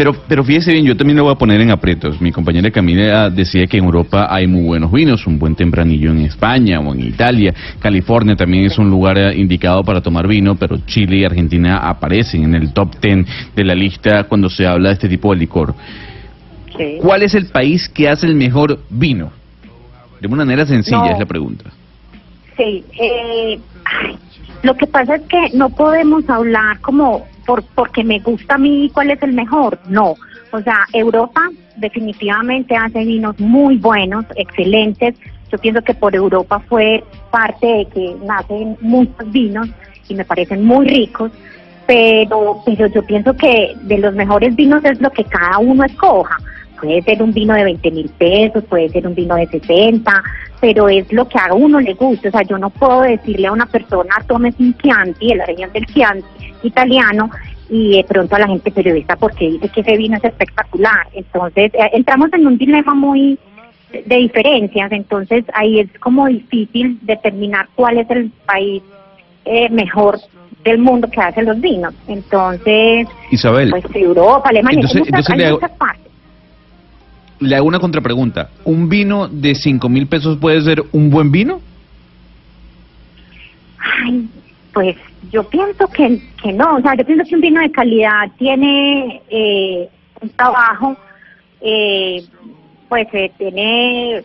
Pero, 0.00 0.14
pero 0.26 0.42
fíjese 0.42 0.72
bien, 0.72 0.86
yo 0.86 0.96
también 0.96 1.18
lo 1.18 1.24
voy 1.24 1.32
a 1.32 1.34
poner 1.34 1.60
en 1.60 1.70
aprietos. 1.70 2.22
Mi 2.22 2.32
compañera 2.32 2.70
Camila 2.70 3.28
decía 3.28 3.66
que 3.66 3.76
en 3.76 3.84
Europa 3.84 4.28
hay 4.30 4.46
muy 4.46 4.62
buenos 4.62 4.90
vinos, 4.90 5.26
un 5.26 5.38
buen 5.38 5.54
tempranillo 5.54 6.10
en 6.10 6.20
España 6.20 6.80
o 6.80 6.94
en 6.94 7.02
Italia. 7.02 7.52
California 7.78 8.34
también 8.34 8.64
es 8.64 8.78
un 8.78 8.88
lugar 8.88 9.18
eh, 9.18 9.36
indicado 9.38 9.84
para 9.84 10.00
tomar 10.00 10.26
vino, 10.26 10.54
pero 10.54 10.78
Chile 10.86 11.18
y 11.18 11.24
Argentina 11.26 11.76
aparecen 11.86 12.44
en 12.44 12.54
el 12.54 12.72
top 12.72 12.96
ten 12.98 13.26
de 13.54 13.62
la 13.62 13.74
lista 13.74 14.24
cuando 14.24 14.48
se 14.48 14.66
habla 14.66 14.88
de 14.88 14.94
este 14.94 15.06
tipo 15.06 15.34
de 15.34 15.40
licor. 15.40 15.74
Sí. 16.78 16.96
¿Cuál 17.02 17.22
es 17.22 17.34
el 17.34 17.48
país 17.48 17.86
que 17.86 18.08
hace 18.08 18.26
el 18.26 18.36
mejor 18.36 18.80
vino? 18.88 19.30
De 20.18 20.28
una 20.28 20.46
manera 20.46 20.64
sencilla 20.64 20.96
No. 20.96 21.10
es 21.12 21.18
la 21.18 21.26
pregunta. 21.26 21.70
Sí, 22.56 22.82
eh, 22.98 23.58
ay, 23.84 24.16
lo 24.62 24.76
que 24.76 24.86
pasa 24.86 25.16
es 25.16 25.22
que 25.22 25.50
no 25.54 25.70
podemos 25.70 26.28
hablar 26.28 26.80
como 26.80 27.26
por 27.46 27.62
porque 27.74 28.04
me 28.04 28.18
gusta 28.20 28.54
a 28.54 28.58
mí 28.58 28.90
cuál 28.92 29.10
es 29.10 29.22
el 29.22 29.32
mejor, 29.32 29.78
no, 29.88 30.14
O 30.52 30.60
sea, 30.60 30.86
Europa 30.92 31.48
definitivamente 31.76 32.76
hace 32.76 33.04
vinos 33.04 33.38
muy 33.40 33.76
buenos, 33.78 34.24
excelentes. 34.36 35.14
Yo 35.50 35.58
pienso 35.58 35.82
que 35.82 35.94
por 35.94 36.14
Europa 36.14 36.60
fue 36.68 37.02
parte 37.30 37.66
de 37.66 37.86
que 37.86 38.16
nacen 38.24 38.76
muchos 38.80 39.30
vinos 39.30 39.68
y 40.08 40.14
me 40.14 40.24
parecen 40.24 40.64
muy 40.64 40.86
ricos, 40.86 41.32
pero, 41.86 42.62
pero 42.66 42.86
yo 42.88 43.02
pienso 43.04 43.34
que 43.34 43.74
de 43.82 43.98
los 43.98 44.14
mejores 44.14 44.54
vinos 44.54 44.84
es 44.84 45.00
lo 45.00 45.10
que 45.10 45.24
cada 45.24 45.58
uno 45.58 45.84
escoja. 45.84 46.36
Puede 46.80 47.02
ser 47.02 47.22
un 47.22 47.32
vino 47.32 47.54
de 47.54 47.64
20 47.64 47.90
mil 47.90 48.08
pesos, 48.10 48.64
puede 48.64 48.88
ser 48.90 49.06
un 49.06 49.14
vino 49.14 49.34
de 49.36 49.46
60, 49.46 50.22
pero 50.60 50.88
es 50.88 51.10
lo 51.12 51.26
que 51.28 51.38
a 51.38 51.54
uno 51.54 51.80
le 51.80 51.94
gusta. 51.94 52.28
O 52.28 52.32
sea, 52.32 52.42
yo 52.42 52.58
no 52.58 52.70
puedo 52.70 53.02
decirle 53.02 53.46
a 53.46 53.52
una 53.52 53.66
persona, 53.66 54.14
tome 54.26 54.52
un 54.58 54.76
Chianti, 54.78 55.28
de 55.28 55.36
la 55.36 55.46
región 55.46 55.72
del 55.72 55.86
Chianti 55.86 56.26
italiano, 56.62 57.30
y 57.68 57.96
de 57.98 58.04
pronto 58.04 58.34
a 58.34 58.40
la 58.40 58.48
gente 58.48 58.70
periodista 58.72 59.14
porque 59.16 59.48
dice 59.48 59.68
que 59.68 59.80
ese 59.80 59.96
vino 59.96 60.16
es 60.16 60.24
espectacular. 60.24 61.06
Entonces, 61.14 61.72
eh, 61.74 61.90
entramos 61.92 62.32
en 62.32 62.46
un 62.46 62.58
dilema 62.58 62.94
muy 62.94 63.38
de 63.92 64.16
diferencias, 64.16 64.90
entonces 64.92 65.44
ahí 65.54 65.80
es 65.80 65.88
como 65.98 66.26
difícil 66.26 66.98
determinar 67.02 67.68
cuál 67.74 67.98
es 67.98 68.10
el 68.10 68.30
país 68.46 68.82
eh, 69.44 69.68
mejor 69.70 70.18
del 70.64 70.78
mundo 70.78 71.08
que 71.10 71.20
hace 71.20 71.42
los 71.42 71.60
vinos. 71.60 71.94
Entonces, 72.06 73.08
Isabel, 73.30 73.70
pues 73.70 73.84
Europa, 73.94 74.48
Alemania, 74.50 74.80
entonces- 74.80 74.98
muchas, 75.00 75.08
entonces 75.08 75.30
hay 75.32 75.38
le 75.38 75.46
hago- 75.46 75.56
muchas 75.60 75.76
partes. 75.78 76.09
Le 77.40 77.56
hago 77.56 77.66
una 77.66 77.80
contrapregunta. 77.80 78.50
¿Un 78.64 78.88
vino 78.88 79.28
de 79.28 79.54
5 79.54 79.88
mil 79.88 80.06
pesos 80.06 80.38
puede 80.38 80.60
ser 80.60 80.82
un 80.92 81.10
buen 81.10 81.30
vino? 81.32 81.60
Ay, 83.78 84.28
pues 84.72 84.96
yo 85.32 85.42
pienso 85.44 85.86
que, 85.88 86.20
que 86.42 86.52
no, 86.52 86.76
o 86.76 86.80
sea, 86.80 86.94
yo 86.94 87.04
pienso 87.04 87.24
que 87.28 87.34
un 87.34 87.40
vino 87.40 87.60
de 87.60 87.70
calidad 87.70 88.30
tiene 88.38 89.22
eh, 89.30 89.88
un 90.20 90.28
trabajo, 90.30 90.96
eh, 91.60 92.24
pues 92.88 93.08
eh, 93.12 93.30
tiene, 93.38 94.22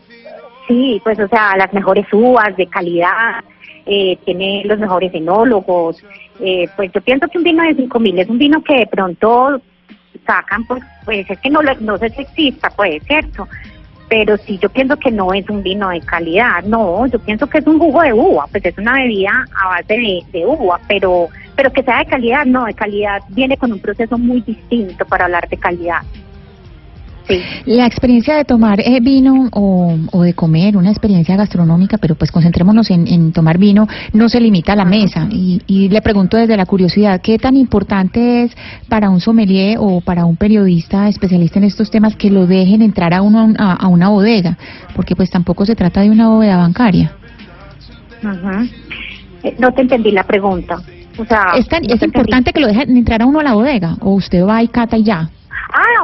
sí, 0.67 1.00
pues 1.03 1.19
o 1.19 1.27
sea, 1.27 1.55
las 1.57 1.74
mejores 1.74 2.05
uvas 2.12 2.55
de 2.57 2.67
calidad, 2.67 3.43
eh, 3.86 4.17
tiene 4.25 4.63
los 4.65 4.79
mejores 4.79 5.13
enólogos, 5.13 6.03
eh, 6.39 6.67
pues 6.75 6.91
yo 6.91 7.01
pienso 7.01 7.27
que 7.27 7.38
un 7.38 7.43
vino 7.43 7.63
de 7.63 7.75
5 7.75 8.00
mil 8.00 8.19
es 8.19 8.27
un 8.27 8.38
vino 8.38 8.62
que 8.63 8.79
de 8.79 8.88
pronto 8.88 9.62
sacan, 10.25 10.65
pues, 10.65 10.84
pues 11.03 11.29
es 11.29 11.39
que 11.39 11.50
no, 11.50 11.62
no 11.62 11.98
sé 11.98 12.10
si 12.10 12.22
exista, 12.22 12.70
pues, 12.70 13.03
¿cierto? 13.03 13.48
pero 14.08 14.38
sí 14.38 14.60
yo 14.62 14.70
pienso 14.70 14.98
que 14.98 15.12
no 15.12 15.34
es 15.34 15.50
un 15.50 15.63
vino 15.63 15.89
de 15.89 16.01
calidad, 16.01 16.63
no, 16.63 17.08
yo 17.08 17.20
pienso 17.20 17.48
que 17.48 17.60
es 17.60 17.67
un 17.67 17.79
jugo 17.79 18.01
de 18.01 18.13
uva, 18.13 18.48
pues 18.51 18.63
es 18.65 18.77
una 18.77 18.94
bebida 18.94 19.46
a 19.62 19.67
base 19.70 19.94
de, 19.94 20.24
de 20.32 20.46
uva, 20.46 20.79
pero 20.88 21.29
pero 21.55 21.72
que 21.72 21.84
sea 21.84 22.00
de 22.00 22.05
calidad, 22.05 22.46
no, 22.46 22.65
de 22.65 22.74
calidad 22.74 23.22
viene 23.29 23.58
con 23.58 23.72
un 23.72 23.79
proceso 23.79 24.17
muy 24.17 24.41
distinto 24.41 25.05
para 25.05 25.25
hablar 25.25 25.48
de 25.48 25.58
calidad. 25.58 26.01
Sí. 27.27 27.39
La 27.65 27.88
experiencia 27.88 28.36
de 28.36 28.46
tomar 28.46 28.79
eh, 28.79 29.00
vino 29.01 29.50
o, 29.51 29.98
o 30.12 30.22
de 30.22 30.34
comer, 30.36 30.77
una 30.77 30.91
experiencia 30.91 31.36
gastronómica, 31.36 31.98
pero 31.98 32.13
pues 32.13 32.32
concentrémonos 32.32 32.91
en, 32.91 33.08
en 33.08 33.32
tomar 33.32 33.58
vino, 33.58 33.88
no 34.13 34.29
se 34.29 34.39
limita 34.39 34.74
a 34.74 34.75
la 34.75 34.86
mesa. 34.86 35.27
Y, 35.32 35.60
y 35.65 35.89
le 35.89 36.01
pregunto 36.01 36.38
desde 36.38 36.55
la 36.55 36.67
curiosidad, 36.67 37.22
¿qué 37.22 37.39
tan 37.39 37.55
importante 37.58 38.44
es 38.44 38.55
para 38.88 39.10
un 39.10 39.22
sommelier 39.22 39.77
o 39.79 40.01
para 40.01 40.25
un 40.25 40.36
periodista 40.36 41.10
especialista 41.10 41.58
en 41.58 41.65
estos 41.65 41.89
temas 41.89 42.15
que 42.15 42.29
lo 42.29 42.46
dejen 42.46 42.84
entrar 42.84 43.13
a, 43.13 43.24
uno, 43.24 43.53
a, 43.58 43.74
a 43.74 43.88
una 43.88 44.10
bodega? 44.10 44.58
Porque 44.96 45.15
pues 45.15 45.32
tampoco 45.32 45.65
se 45.65 45.75
trata 45.75 46.01
de 46.01 46.12
una 46.12 46.29
bóveda 46.29 46.58
bancaria. 46.58 47.12
Ujú. 48.24 48.70
Eh, 49.44 49.55
no 49.60 49.72
te 49.74 49.82
entendí 49.82 50.12
la 50.12 50.24
pregunta. 50.24 50.77
O 51.17 51.25
sea, 51.25 51.53
¿Es, 51.58 51.67
tan, 51.67 51.82
no 51.82 51.88
es 51.88 51.94
entendí. 51.94 52.05
importante 52.05 52.53
que 52.53 52.60
lo 52.60 52.67
dejen 52.67 52.96
entrar 52.96 53.22
a 53.22 53.25
uno 53.25 53.39
a 53.39 53.44
la 53.44 53.53
bodega? 53.53 53.96
¿O 54.01 54.12
usted 54.12 54.44
va 54.46 54.62
y 54.62 54.67
cata 54.67 54.98
y 54.98 55.03
ya? 55.03 55.29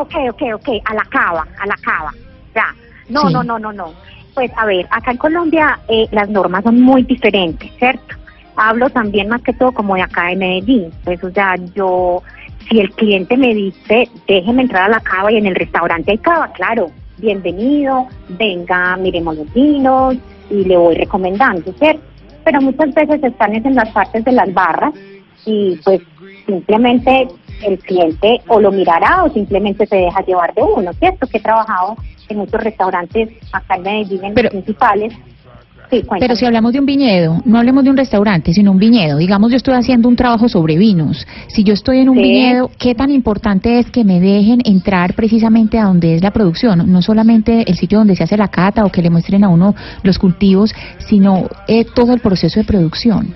Ok, 0.01 0.15
ok, 0.31 0.41
ok, 0.55 0.69
a 0.85 0.93
la 0.95 1.03
cava, 1.09 1.45
a 1.59 1.65
la 1.67 1.75
cava, 1.83 2.11
ya. 2.55 2.73
No, 3.09 3.27
Sí. 3.27 3.33
no, 3.33 3.43
no, 3.43 3.59
no, 3.59 3.71
no. 3.71 3.93
Pues 4.33 4.49
a 4.57 4.65
ver, 4.65 4.87
acá 4.89 5.11
en 5.11 5.17
Colombia 5.17 5.79
eh, 5.87 6.07
las 6.11 6.29
normas 6.29 6.63
son 6.63 6.81
muy 6.81 7.03
diferentes, 7.03 7.69
¿cierto? 7.77 8.15
Hablo 8.55 8.89
también 8.89 9.29
más 9.29 9.41
que 9.43 9.53
todo 9.53 9.71
como 9.71 9.95
de 9.95 10.01
acá 10.01 10.27
de 10.27 10.37
Medellín. 10.37 10.91
Pues, 11.03 11.23
o 11.23 11.29
sea, 11.31 11.55
yo, 11.75 12.23
si 12.69 12.79
el 12.79 12.89
cliente 12.91 13.37
me 13.37 13.53
dice, 13.53 14.09
déjeme 14.27 14.63
entrar 14.63 14.83
a 14.85 14.89
la 14.89 14.99
cava 15.01 15.31
y 15.31 15.37
en 15.37 15.45
el 15.45 15.55
restaurante 15.55 16.11
hay 16.11 16.17
cava, 16.17 16.51
claro, 16.53 16.89
bienvenido, 17.17 18.07
venga, 18.29 18.95
miremos 18.97 19.37
los 19.37 19.53
vinos 19.53 20.15
y 20.49 20.63
le 20.65 20.77
voy 20.77 20.95
recomendando, 20.95 21.71
¿cierto? 21.73 22.01
Pero 22.43 22.61
muchas 22.61 22.93
veces 22.95 23.23
están 23.23 23.53
es 23.55 23.65
en 23.65 23.75
las 23.75 23.89
partes 23.89 24.23
de 24.25 24.31
las 24.31 24.51
barras 24.53 24.93
y 25.45 25.75
pues 25.83 26.01
simplemente 26.45 27.27
el 27.65 27.79
cliente 27.79 28.39
o 28.47 28.59
lo 28.59 28.71
mirará 28.71 29.23
o 29.23 29.29
simplemente 29.33 29.85
se 29.85 29.95
deja 29.97 30.21
llevar 30.25 30.53
de 30.53 30.61
uno, 30.61 30.91
¿cierto? 30.93 31.27
Que 31.27 31.37
he 31.37 31.41
trabajado 31.41 31.95
en 32.29 32.37
muchos 32.37 32.61
restaurantes 32.63 33.29
acá 33.51 33.75
en 33.75 33.83
Medellín, 33.83 34.23
en 34.25 34.33
Pero- 34.33 34.45
los 34.51 34.51
principales. 34.63 35.13
Sí. 35.89 36.01
Pero 36.21 36.37
si 36.37 36.45
hablamos 36.45 36.71
de 36.71 36.79
un 36.79 36.85
viñedo, 36.85 37.41
no 37.43 37.57
hablemos 37.57 37.83
de 37.83 37.89
un 37.89 37.97
restaurante, 37.97 38.53
sino 38.53 38.71
un 38.71 38.77
viñedo. 38.79 39.17
Digamos, 39.17 39.51
yo 39.51 39.57
estoy 39.57 39.73
haciendo 39.73 40.07
un 40.07 40.15
trabajo 40.15 40.47
sobre 40.47 40.77
vinos. 40.77 41.27
Si 41.49 41.65
yo 41.65 41.73
estoy 41.73 41.99
en 41.99 42.07
un 42.07 42.15
Sí. 42.15 42.23
viñedo, 42.23 42.71
¿qué 42.79 42.95
tan 42.95 43.11
importante 43.11 43.77
es 43.77 43.91
que 43.91 44.05
me 44.05 44.21
dejen 44.21 44.61
entrar 44.63 45.13
precisamente 45.15 45.77
a 45.77 45.83
donde 45.83 46.15
es 46.15 46.23
la 46.23 46.31
producción? 46.31 46.89
No 46.89 47.01
solamente 47.01 47.69
el 47.69 47.75
sitio 47.75 47.97
donde 47.97 48.15
se 48.15 48.23
hace 48.23 48.37
la 48.37 48.47
cata 48.47 48.85
o 48.85 48.89
que 48.89 49.01
le 49.01 49.09
muestren 49.09 49.43
a 49.43 49.49
uno 49.49 49.75
los 50.03 50.17
cultivos, 50.17 50.73
sino 50.99 51.49
eh, 51.67 51.83
todo 51.83 52.13
el 52.13 52.21
proceso 52.21 52.61
de 52.61 52.65
producción. 52.65 53.33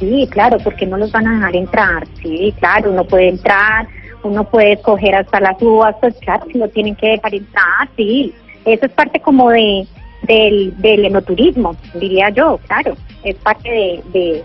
Sí, 0.00 0.26
claro, 0.30 0.56
porque 0.64 0.86
no 0.86 0.96
los 0.96 1.12
van 1.12 1.28
a 1.28 1.34
dejar 1.34 1.54
entrar. 1.56 2.06
Sí, 2.20 2.52
claro, 2.58 2.90
uno 2.90 3.04
puede 3.04 3.28
entrar, 3.28 3.86
uno 4.24 4.42
puede 4.44 4.72
escoger 4.72 5.14
hasta 5.14 5.38
las 5.40 5.60
uvas, 5.62 5.94
pues 6.00 6.14
claro, 6.20 6.46
si 6.50 6.58
lo 6.58 6.68
tienen 6.68 6.96
que 6.96 7.08
dejar 7.10 7.34
entrar, 7.34 7.88
sí. 7.96 8.32
Eso 8.64 8.86
es 8.86 8.92
parte 8.92 9.20
como 9.20 9.50
de 9.50 9.86
del, 10.26 10.74
del 10.78 11.04
enoturismo, 11.06 11.76
diría 11.94 12.28
yo, 12.30 12.58
claro. 12.66 12.94
Es 13.24 13.36
parte 13.36 13.70
de, 13.70 14.02
de, 14.12 14.44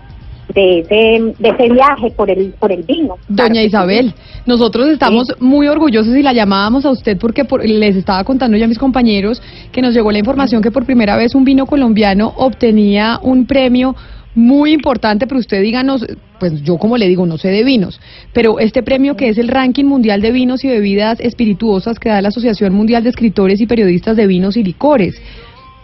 de, 0.54 0.78
ese, 0.80 1.34
de 1.38 1.48
ese 1.50 1.68
viaje 1.72 2.10
por 2.12 2.30
el, 2.30 2.52
por 2.58 2.72
el 2.72 2.82
vino. 2.82 3.16
claro 3.26 3.48
Doña 3.48 3.60
sí. 3.60 3.66
Isabel, 3.66 4.14
nosotros 4.46 4.88
estamos 4.88 5.34
muy 5.40 5.68
orgullosos 5.68 6.14
y 6.16 6.22
la 6.22 6.32
llamábamos 6.32 6.86
a 6.86 6.90
usted 6.90 7.18
porque 7.18 7.44
por- 7.44 7.62
les 7.64 7.94
estaba 7.96 8.24
contando 8.24 8.56
ya 8.56 8.64
a 8.64 8.68
mis 8.68 8.78
compañeros 8.78 9.42
que 9.72 9.82
nos 9.82 9.92
llegó 9.94 10.10
la 10.12 10.18
información 10.18 10.62
que 10.62 10.70
por 10.70 10.86
primera 10.86 11.16
vez 11.16 11.34
un 11.34 11.44
vino 11.44 11.66
colombiano 11.66 12.32
obtenía 12.36 13.18
un 13.22 13.46
premio 13.46 13.94
muy 14.36 14.72
importante, 14.72 15.26
pero 15.26 15.40
usted 15.40 15.62
díganos, 15.62 16.06
pues 16.38 16.62
yo 16.62 16.76
como 16.76 16.98
le 16.98 17.08
digo, 17.08 17.26
no 17.26 17.38
sé 17.38 17.48
de 17.48 17.64
vinos, 17.64 18.00
pero 18.34 18.60
este 18.60 18.82
premio 18.82 19.16
que 19.16 19.30
es 19.30 19.38
el 19.38 19.48
ranking 19.48 19.86
mundial 19.86 20.20
de 20.20 20.30
vinos 20.30 20.62
y 20.62 20.68
bebidas 20.68 21.18
espirituosas 21.20 21.98
que 21.98 22.10
da 22.10 22.20
la 22.20 22.28
Asociación 22.28 22.74
Mundial 22.74 23.02
de 23.02 23.10
Escritores 23.10 23.60
y 23.60 23.66
Periodistas 23.66 24.16
de 24.16 24.26
Vinos 24.26 24.56
y 24.56 24.62
Licores. 24.62 25.20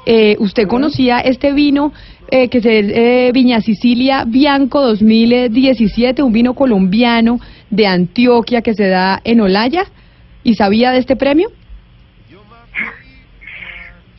Eh, 0.04 0.37
¿Usted 0.38 0.68
conocía 0.68 1.21
este 1.21 1.52
vino 1.52 1.92
eh, 2.30 2.49
que 2.49 2.59
es 2.59 2.66
eh, 2.66 3.30
Viña 3.32 3.61
Sicilia 3.62 4.25
Bianco 4.26 4.82
2017, 4.82 6.23
un 6.23 6.32
vino 6.32 6.54
colombiano 6.54 7.40
de 7.71 7.87
Antioquia 7.87 8.61
que 8.61 8.75
se 8.75 8.88
da 8.88 9.21
en 9.25 9.40
Olaya? 9.40 9.85
¿Y 10.44 10.56
sabía 10.56 10.90
de 10.90 10.99
este 10.99 11.16
premio? 11.16 11.50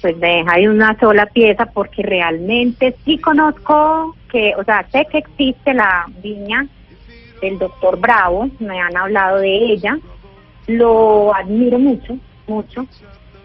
Pues 0.03 0.17
me 0.17 0.35
deja 0.35 0.57
de 0.57 0.67
una 0.67 0.99
sola 0.99 1.27
pieza 1.27 1.65
porque 1.67 2.03
realmente 2.03 2.93
sí 3.05 3.17
conozco 3.19 4.13
que, 4.29 4.53
o 4.57 4.63
sea, 4.65 4.85
sé 4.91 5.07
que 5.09 5.19
existe 5.19 5.73
la 5.73 6.07
viña 6.21 6.67
del 7.41 7.57
doctor 7.57 7.97
Bravo, 7.97 8.49
me 8.59 8.81
han 8.81 8.97
hablado 8.97 9.37
de 9.37 9.55
ella, 9.55 9.97
lo 10.67 11.33
admiro 11.33 11.79
mucho, 11.79 12.17
mucho. 12.47 12.85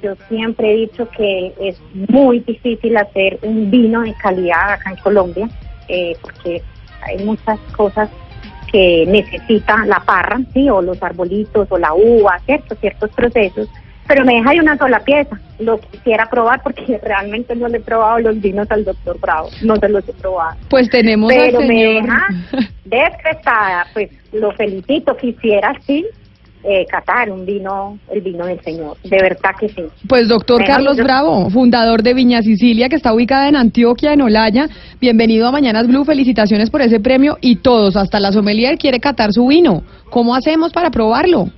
Yo 0.02 0.16
siempre 0.28 0.72
he 0.72 0.76
dicho 0.78 1.08
que 1.10 1.54
es 1.60 1.80
muy 2.10 2.40
difícil 2.40 2.96
hacer 2.96 3.38
un 3.42 3.70
vino 3.70 4.00
de 4.00 4.14
calidad 4.14 4.72
acá 4.72 4.90
en 4.90 4.96
Colombia, 4.96 5.48
eh, 5.86 6.16
porque 6.20 6.60
hay 7.02 7.24
muchas 7.24 7.60
cosas 7.76 8.10
que 8.72 9.04
necesita 9.06 9.86
la 9.86 10.00
parra, 10.00 10.40
sí, 10.52 10.68
o 10.68 10.82
los 10.82 11.00
arbolitos, 11.00 11.68
o 11.70 11.78
la 11.78 11.94
uva, 11.94 12.40
cierto, 12.46 12.74
ciertos 12.74 13.10
procesos, 13.10 13.68
pero 14.08 14.24
me 14.24 14.34
deja 14.34 14.50
de 14.52 14.60
una 14.60 14.76
sola 14.78 15.00
pieza. 15.00 15.38
Lo 15.60 15.78
quisiera 15.78 16.28
probar 16.28 16.62
porque 16.62 16.98
realmente 17.02 17.54
no 17.54 17.68
le 17.68 17.76
he 17.76 17.80
probado 17.80 18.18
los 18.18 18.40
vinos 18.40 18.66
al 18.70 18.84
doctor 18.84 19.20
Bravo, 19.20 19.50
no 19.62 19.76
se 19.76 19.88
los 19.88 20.08
he 20.08 20.12
probado. 20.14 20.56
Pues 20.68 20.88
tenemos 20.88 21.32
Pero 21.32 21.58
al 21.58 21.68
me 21.68 21.74
señor... 21.76 22.08
deja 22.84 23.86
pues 23.92 24.10
lo 24.32 24.50
felicito, 24.52 25.16
quisiera 25.16 25.72
sí 25.86 26.06
eh, 26.64 26.84
catar 26.86 27.30
un 27.30 27.46
vino, 27.46 27.98
el 28.12 28.20
vino 28.20 28.44
del 28.46 28.60
Señor, 28.62 28.96
de 29.04 29.16
verdad 29.22 29.50
que 29.58 29.68
sí. 29.68 29.82
Pues 30.08 30.28
doctor 30.28 30.58
Venga, 30.60 30.74
Carlos 30.74 30.96
yo- 30.96 31.04
Bravo, 31.04 31.50
fundador 31.50 32.02
de 32.02 32.14
Viña 32.14 32.42
Sicilia, 32.42 32.88
que 32.88 32.96
está 32.96 33.14
ubicada 33.14 33.48
en 33.48 33.56
Antioquia, 33.56 34.12
en 34.12 34.22
Olaya. 34.22 34.68
Bienvenido 35.00 35.46
a 35.46 35.52
Mañanas 35.52 35.86
Blue, 35.86 36.04
felicitaciones 36.04 36.68
por 36.70 36.82
ese 36.82 36.98
premio 36.98 37.38
y 37.40 37.56
todos, 37.56 37.96
hasta 37.96 38.18
la 38.18 38.32
sommelier 38.32 38.76
quiere 38.76 38.98
catar 38.98 39.32
su 39.32 39.46
vino. 39.46 39.82
¿Cómo 40.10 40.34
hacemos 40.34 40.72
para 40.72 40.90
probarlo? 40.90 41.48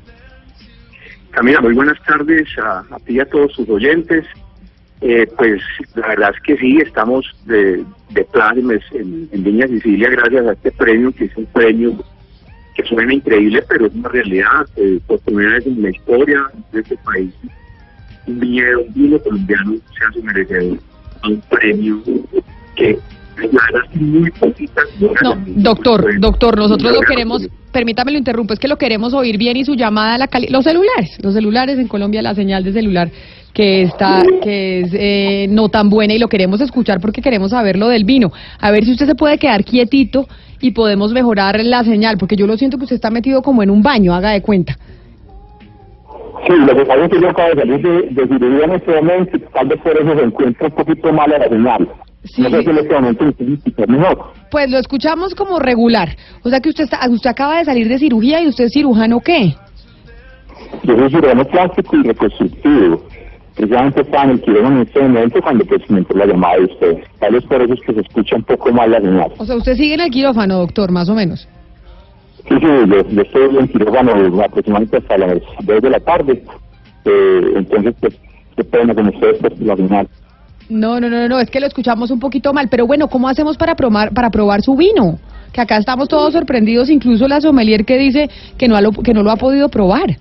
Camila, 1.31 1.61
muy 1.61 1.75
buenas 1.75 2.03
tardes 2.05 2.49
a, 2.59 2.85
ti 3.07 3.15
y 3.15 3.21
a 3.21 3.27
todos 3.27 3.53
sus 3.53 3.69
oyentes. 3.69 4.27
Eh, 5.01 5.27
pues 5.39 5.63
la 5.95 6.09
verdad 6.09 6.33
es 6.35 6.43
que 6.43 6.57
sí, 6.59 6.79
estamos 6.79 7.25
de, 7.47 7.85
de 8.11 8.27
en, 8.93 9.29
en 9.33 9.45
Viña 9.45 9.67
Sicilia 9.69 10.11
gracias 10.11 10.47
a 10.47 10.53
este 10.53 10.73
premio, 10.73 11.13
que 11.13 11.25
es 11.25 11.37
un 11.37 11.47
premio 11.47 11.95
que 12.75 12.85
suena 12.85 13.15
increíble, 13.15 13.65
pero 13.69 13.87
es 13.87 13.95
una 13.95 14.09
realidad. 14.09 14.67
Eh, 14.77 15.01
por 15.07 15.21
primera 15.21 15.55
vez 15.55 15.67
en 15.67 15.83
la 15.83 15.91
historia 15.91 16.51
de 16.73 16.81
este 16.81 16.97
país, 16.99 17.33
un 18.27 18.41
viñedo, 18.41 18.83
un 18.83 18.95
vino 18.95 19.19
colombiano 19.21 19.77
se 19.99 20.05
hace 20.05 20.23
merecedor 20.23 20.79
a 21.23 21.29
un 21.29 21.41
premio 21.43 22.03
que 22.77 22.99
muy 23.95 24.31
poquitas 24.31 24.85
No, 25.23 25.37
doctor, 25.47 26.21
doctor, 26.21 26.57
nosotros 26.57 26.93
lo 26.93 27.01
queremos, 27.01 27.47
permítame 27.73 28.13
lo 28.13 28.19
interrumpo, 28.19 28.53
es 28.53 28.59
que 28.59 28.69
lo 28.69 28.77
queremos 28.77 29.15
oír 29.15 29.39
bien 29.39 29.57
y 29.57 29.65
su 29.65 29.75
llamada, 29.75 30.19
la 30.19 30.29
cali 30.29 30.49
los 30.49 30.65
celulares, 30.65 31.19
los 31.23 31.35
celulares 31.35 31.79
en 31.79 31.89
Colombia, 31.89 32.23
la 32.23 32.35
señal 32.35 32.65
de 32.65 32.73
celular 32.73 33.11
que 33.53 33.83
está, 33.83 34.23
que 34.43 34.81
es 34.81 34.91
eh, 34.93 35.47
no 35.49 35.69
tan 35.69 35.91
buena 35.91 36.15
y 36.15 36.19
lo 36.19 36.29
queremos 36.29 36.61
escuchar 36.61 37.01
porque 37.01 37.23
queremos 37.23 37.51
saber 37.51 37.77
lo 37.77 37.89
del 37.89 38.05
vino. 38.05 38.31
A 38.61 38.71
ver 38.71 38.85
si 38.85 38.93
usted 38.93 39.07
se 39.07 39.15
puede 39.15 39.39
quedar 39.39 39.65
quietito 39.65 40.27
y 40.61 40.73
podemos 40.73 41.13
mejorar 41.13 41.61
la 41.65 41.85
señal, 41.85 42.17
porque 42.19 42.37
yo 42.37 42.47
lo 42.47 42.57
siento 42.57 42.77
que 42.77 42.85
usted 42.85 42.97
está 42.97 43.11
metido 43.11 43.43
como 43.43 43.63
en 43.63 43.71
un 43.71 43.83
baño, 43.83 44.15
haga 44.15 44.31
de 44.31 44.43
cuenta. 44.43 44.77
Sí, 46.47 46.53
lo 46.57 46.75
que 46.75 46.85
pasa 46.87 47.05
es 47.05 47.11
que 47.11 47.21
yo 47.21 47.31
acabo 47.31 47.51
de 47.51 47.57
salir 47.57 47.83
de, 47.83 48.27
de 48.27 48.65
en 48.65 48.73
este 48.73 48.95
momento 48.95 49.37
y 49.37 49.41
tal 49.53 49.69
vez 49.69 49.81
por 49.81 49.93
eso 49.93 50.17
se 50.17 50.25
encuentra 50.25 50.67
un 50.67 50.75
poquito 50.75 51.13
mala 51.13 51.39
la 51.39 51.49
señal. 51.49 51.89
Sí. 52.25 52.43
No 52.43 52.51
sé 52.51 52.73
momento 52.73 53.25
me 53.25 53.33
puede 53.33 53.55
escuchar 53.55 53.89
mejor. 53.89 54.33
Pues 54.51 54.71
lo 54.71 54.79
escuchamos 54.79 55.35
como 55.35 55.59
regular. 55.59 56.17
O 56.43 56.51
sea 56.51 56.61
que 56.61 56.69
usted 56.69 56.85
está, 56.85 57.09
usted 57.09 57.31
acaba 57.31 57.59
de 57.59 57.65
salir 57.65 57.89
de 57.89 57.99
cirugía 57.99 58.43
y 58.43 58.49
usted 58.49 58.65
es 58.65 58.73
cirujano 58.73 59.21
qué? 59.21 59.55
Yo 60.85 60.97
soy 60.97 61.11
cirujano 61.11 61.45
plástico 61.47 61.97
y 61.97 62.03
reconstructivo. 62.03 63.03
Precisamente 63.57 64.03
estaba 64.03 64.25
en 64.25 64.31
el 64.31 64.41
quirófano 64.43 64.77
en 64.77 64.83
este 64.83 65.01
momento 65.01 65.43
cuando 65.43 65.65
pues 65.65 65.91
me 65.91 65.99
entró 65.99 66.19
la 66.19 66.27
llamada 66.27 66.57
de 66.57 66.65
ustedes. 66.65 67.05
Tal 67.19 67.33
vez 67.33 67.45
por 67.45 67.63
eso 67.63 67.75
es 67.75 67.81
que 67.81 67.95
se 67.95 68.01
escucha 68.01 68.37
un 68.37 68.43
poco 68.43 68.73
mal 68.73 68.91
la 68.91 69.01
señal. 69.01 69.33
O 69.39 69.45
sea, 69.45 69.57
usted 69.57 69.77
sigue 69.77 69.95
en 69.95 70.01
el 70.01 70.11
quirófano, 70.11 70.59
doctor, 70.59 70.91
más 70.93 71.09
o 71.09 71.15
menos. 71.15 71.49
Sí, 72.49 72.55
sí, 72.59 72.67
yo, 72.67 73.09
yo 73.09 73.23
estoy 73.23 73.57
en 73.59 73.69
quirófano 73.69 74.43
aproximadamente 74.43 74.97
hasta 74.99 75.19
las 75.19 75.41
2 75.63 75.83
de 75.83 75.91
la 75.91 76.01
tarde. 76.01 76.43
Eh, 77.05 77.53
entonces, 77.57 77.95
pues, 78.01 78.19
qué 78.57 78.65
pena 78.65 78.95
con 78.95 79.09
ustedes 79.09 79.39
pues, 79.41 79.61
la 79.61 79.77
señal. 79.77 80.09
No, 80.71 81.01
no, 81.01 81.11
no, 81.11 81.29
no, 81.29 81.41
es 81.41 81.51
que 81.51 81.59
lo 81.59 81.67
escuchamos 81.67 82.13
un 82.13 82.21
poquito 82.21 82.53
mal, 82.53 82.69
pero 82.71 82.87
bueno, 82.87 83.09
¿cómo 83.09 83.29
hacemos 83.29 83.59
para 83.59 83.75
probar, 83.75 84.15
para 84.15 84.31
probar 84.31 84.63
su 84.63 84.77
vino? 84.77 85.19
Que 85.53 85.61
acá 85.61 85.77
estamos 85.77 86.09
todos 86.09 86.33
sorprendidos, 86.33 86.89
incluso 86.91 87.27
la 87.27 87.41
sommelier 87.41 87.85
que 87.85 87.99
dice 87.99 88.31
que 88.57 88.69
no, 88.69 88.81
lo, 88.81 88.93
que 88.93 89.13
no 89.13 89.25
lo 89.25 89.33
ha 89.33 89.37
podido 89.37 89.69
probar. 89.69 90.17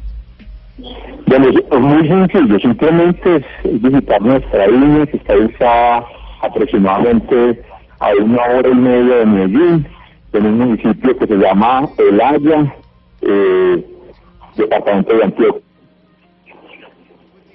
Bueno, 1.28 1.50
es 1.50 1.80
muy 1.80 2.08
sencillo, 2.08 2.60
simplemente 2.60 3.36
es 3.36 3.82
visitar 3.82 4.20
nuestra 4.24 4.68
viña 4.68 5.06
que 5.06 5.18
está 5.18 6.04
aproximadamente 6.42 7.62
a 8.00 8.10
una 8.20 8.42
hora 8.44 8.70
y 8.70 8.76
media 8.76 9.16
de 9.18 9.26
Medellín, 9.28 9.88
en 10.34 10.46
un 10.48 10.58
municipio 10.58 11.16
que 11.16 11.28
se 11.28 11.36
llama 11.36 11.88
El 11.98 12.20
Haya, 12.20 12.74
eh, 13.22 13.86
departamento 14.58 15.16
de 15.16 15.24
Antioquia. 15.24 15.69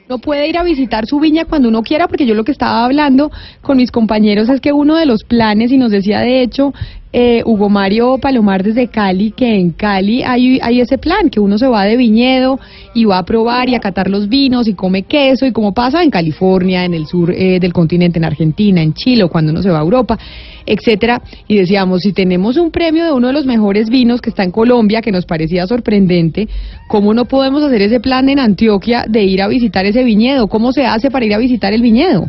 No 0.06 0.18
puede 0.18 0.49
ir 0.49 0.58
a 0.58 0.62
visitar 0.62 1.06
su 1.06 1.18
viña 1.18 1.46
cuando 1.46 1.68
uno 1.68 1.82
quiera, 1.82 2.08
porque 2.08 2.26
yo 2.26 2.34
lo 2.34 2.44
que 2.44 2.52
estaba 2.52 2.84
hablando 2.84 3.30
con 3.62 3.78
mis 3.78 3.90
compañeros 3.90 4.50
es 4.50 4.61
que 4.61 4.70
uno 4.70 4.96
de 4.96 5.06
los 5.06 5.25
planes, 5.25 5.73
y 5.73 5.78
nos 5.78 5.90
decía 5.90 6.20
de 6.20 6.42
hecho 6.42 6.75
eh, 7.14 7.42
Hugo 7.46 7.70
Mario 7.70 8.18
Palomar 8.18 8.62
desde 8.62 8.88
Cali, 8.88 9.30
que 9.30 9.54
en 9.54 9.70
Cali 9.70 10.23
hay, 10.23 10.58
hay 10.61 10.82
ese 10.82 10.99
plan, 10.99 11.30
que 11.30 11.40
uno 11.40 11.56
se 11.56 11.68
va 11.68 11.84
de 11.84 11.96
viñedo 11.96 12.61
y 12.92 13.06
va 13.06 13.18
a 13.18 13.25
probar 13.25 13.70
y 13.70 13.76
a 13.76 13.80
catar 13.80 14.11
los 14.11 14.28
vinos 14.28 14.68
y 14.68 14.75
come 14.75 15.04
queso, 15.04 15.46
y 15.46 15.52
como 15.52 15.73
pasa 15.73 16.02
en 16.02 16.11
California, 16.11 16.84
en 16.84 16.92
el 16.92 17.06
sur 17.06 17.30
eh, 17.30 17.58
del 17.58 17.73
continente, 17.73 18.18
en 18.18 18.26
Argentina, 18.26 18.82
en 18.82 18.92
Chile, 18.92 19.26
cuando 19.28 19.52
uno 19.52 19.62
se 19.62 19.70
va 19.70 19.78
a 19.78 19.82
Europa, 19.82 20.18
etcétera. 20.66 21.21
Y 21.49 21.59
decíamos, 21.59 22.02
si 22.02 22.12
tenemos 22.12 22.56
un 22.56 22.71
premio 22.71 23.04
de 23.04 23.12
uno 23.12 23.28
de 23.28 23.33
los 23.33 23.47
mejores 23.47 23.88
vinos 23.88 24.21
que 24.21 24.30
está 24.30 24.44
en 24.44 24.50
Colombia, 24.50 25.02
que 25.02 25.12
nos 25.12 25.26
parecía 25.26 25.66
sorprendente, 25.66 26.49
¿cómo 26.88 27.14
no 27.14 27.25
podemos 27.25 27.62
hacer 27.62 27.83
ese 27.83 28.00
plan 28.00 28.28
en 28.28 28.38
Antioquia 28.38 29.04
de 29.09 29.23
ir 29.23 29.42
a 29.42 29.49
visitar 29.49 29.85
ese 29.87 30.04
viñedo? 30.04 30.49
¿Cómo 30.49 30.73
se 30.73 30.87
hace 30.87 31.11
para 31.11 31.25
ir 31.25 31.35
a 31.35 31.38
visitar 31.38 31.73
el 31.73 31.83
viñedo? 31.83 32.26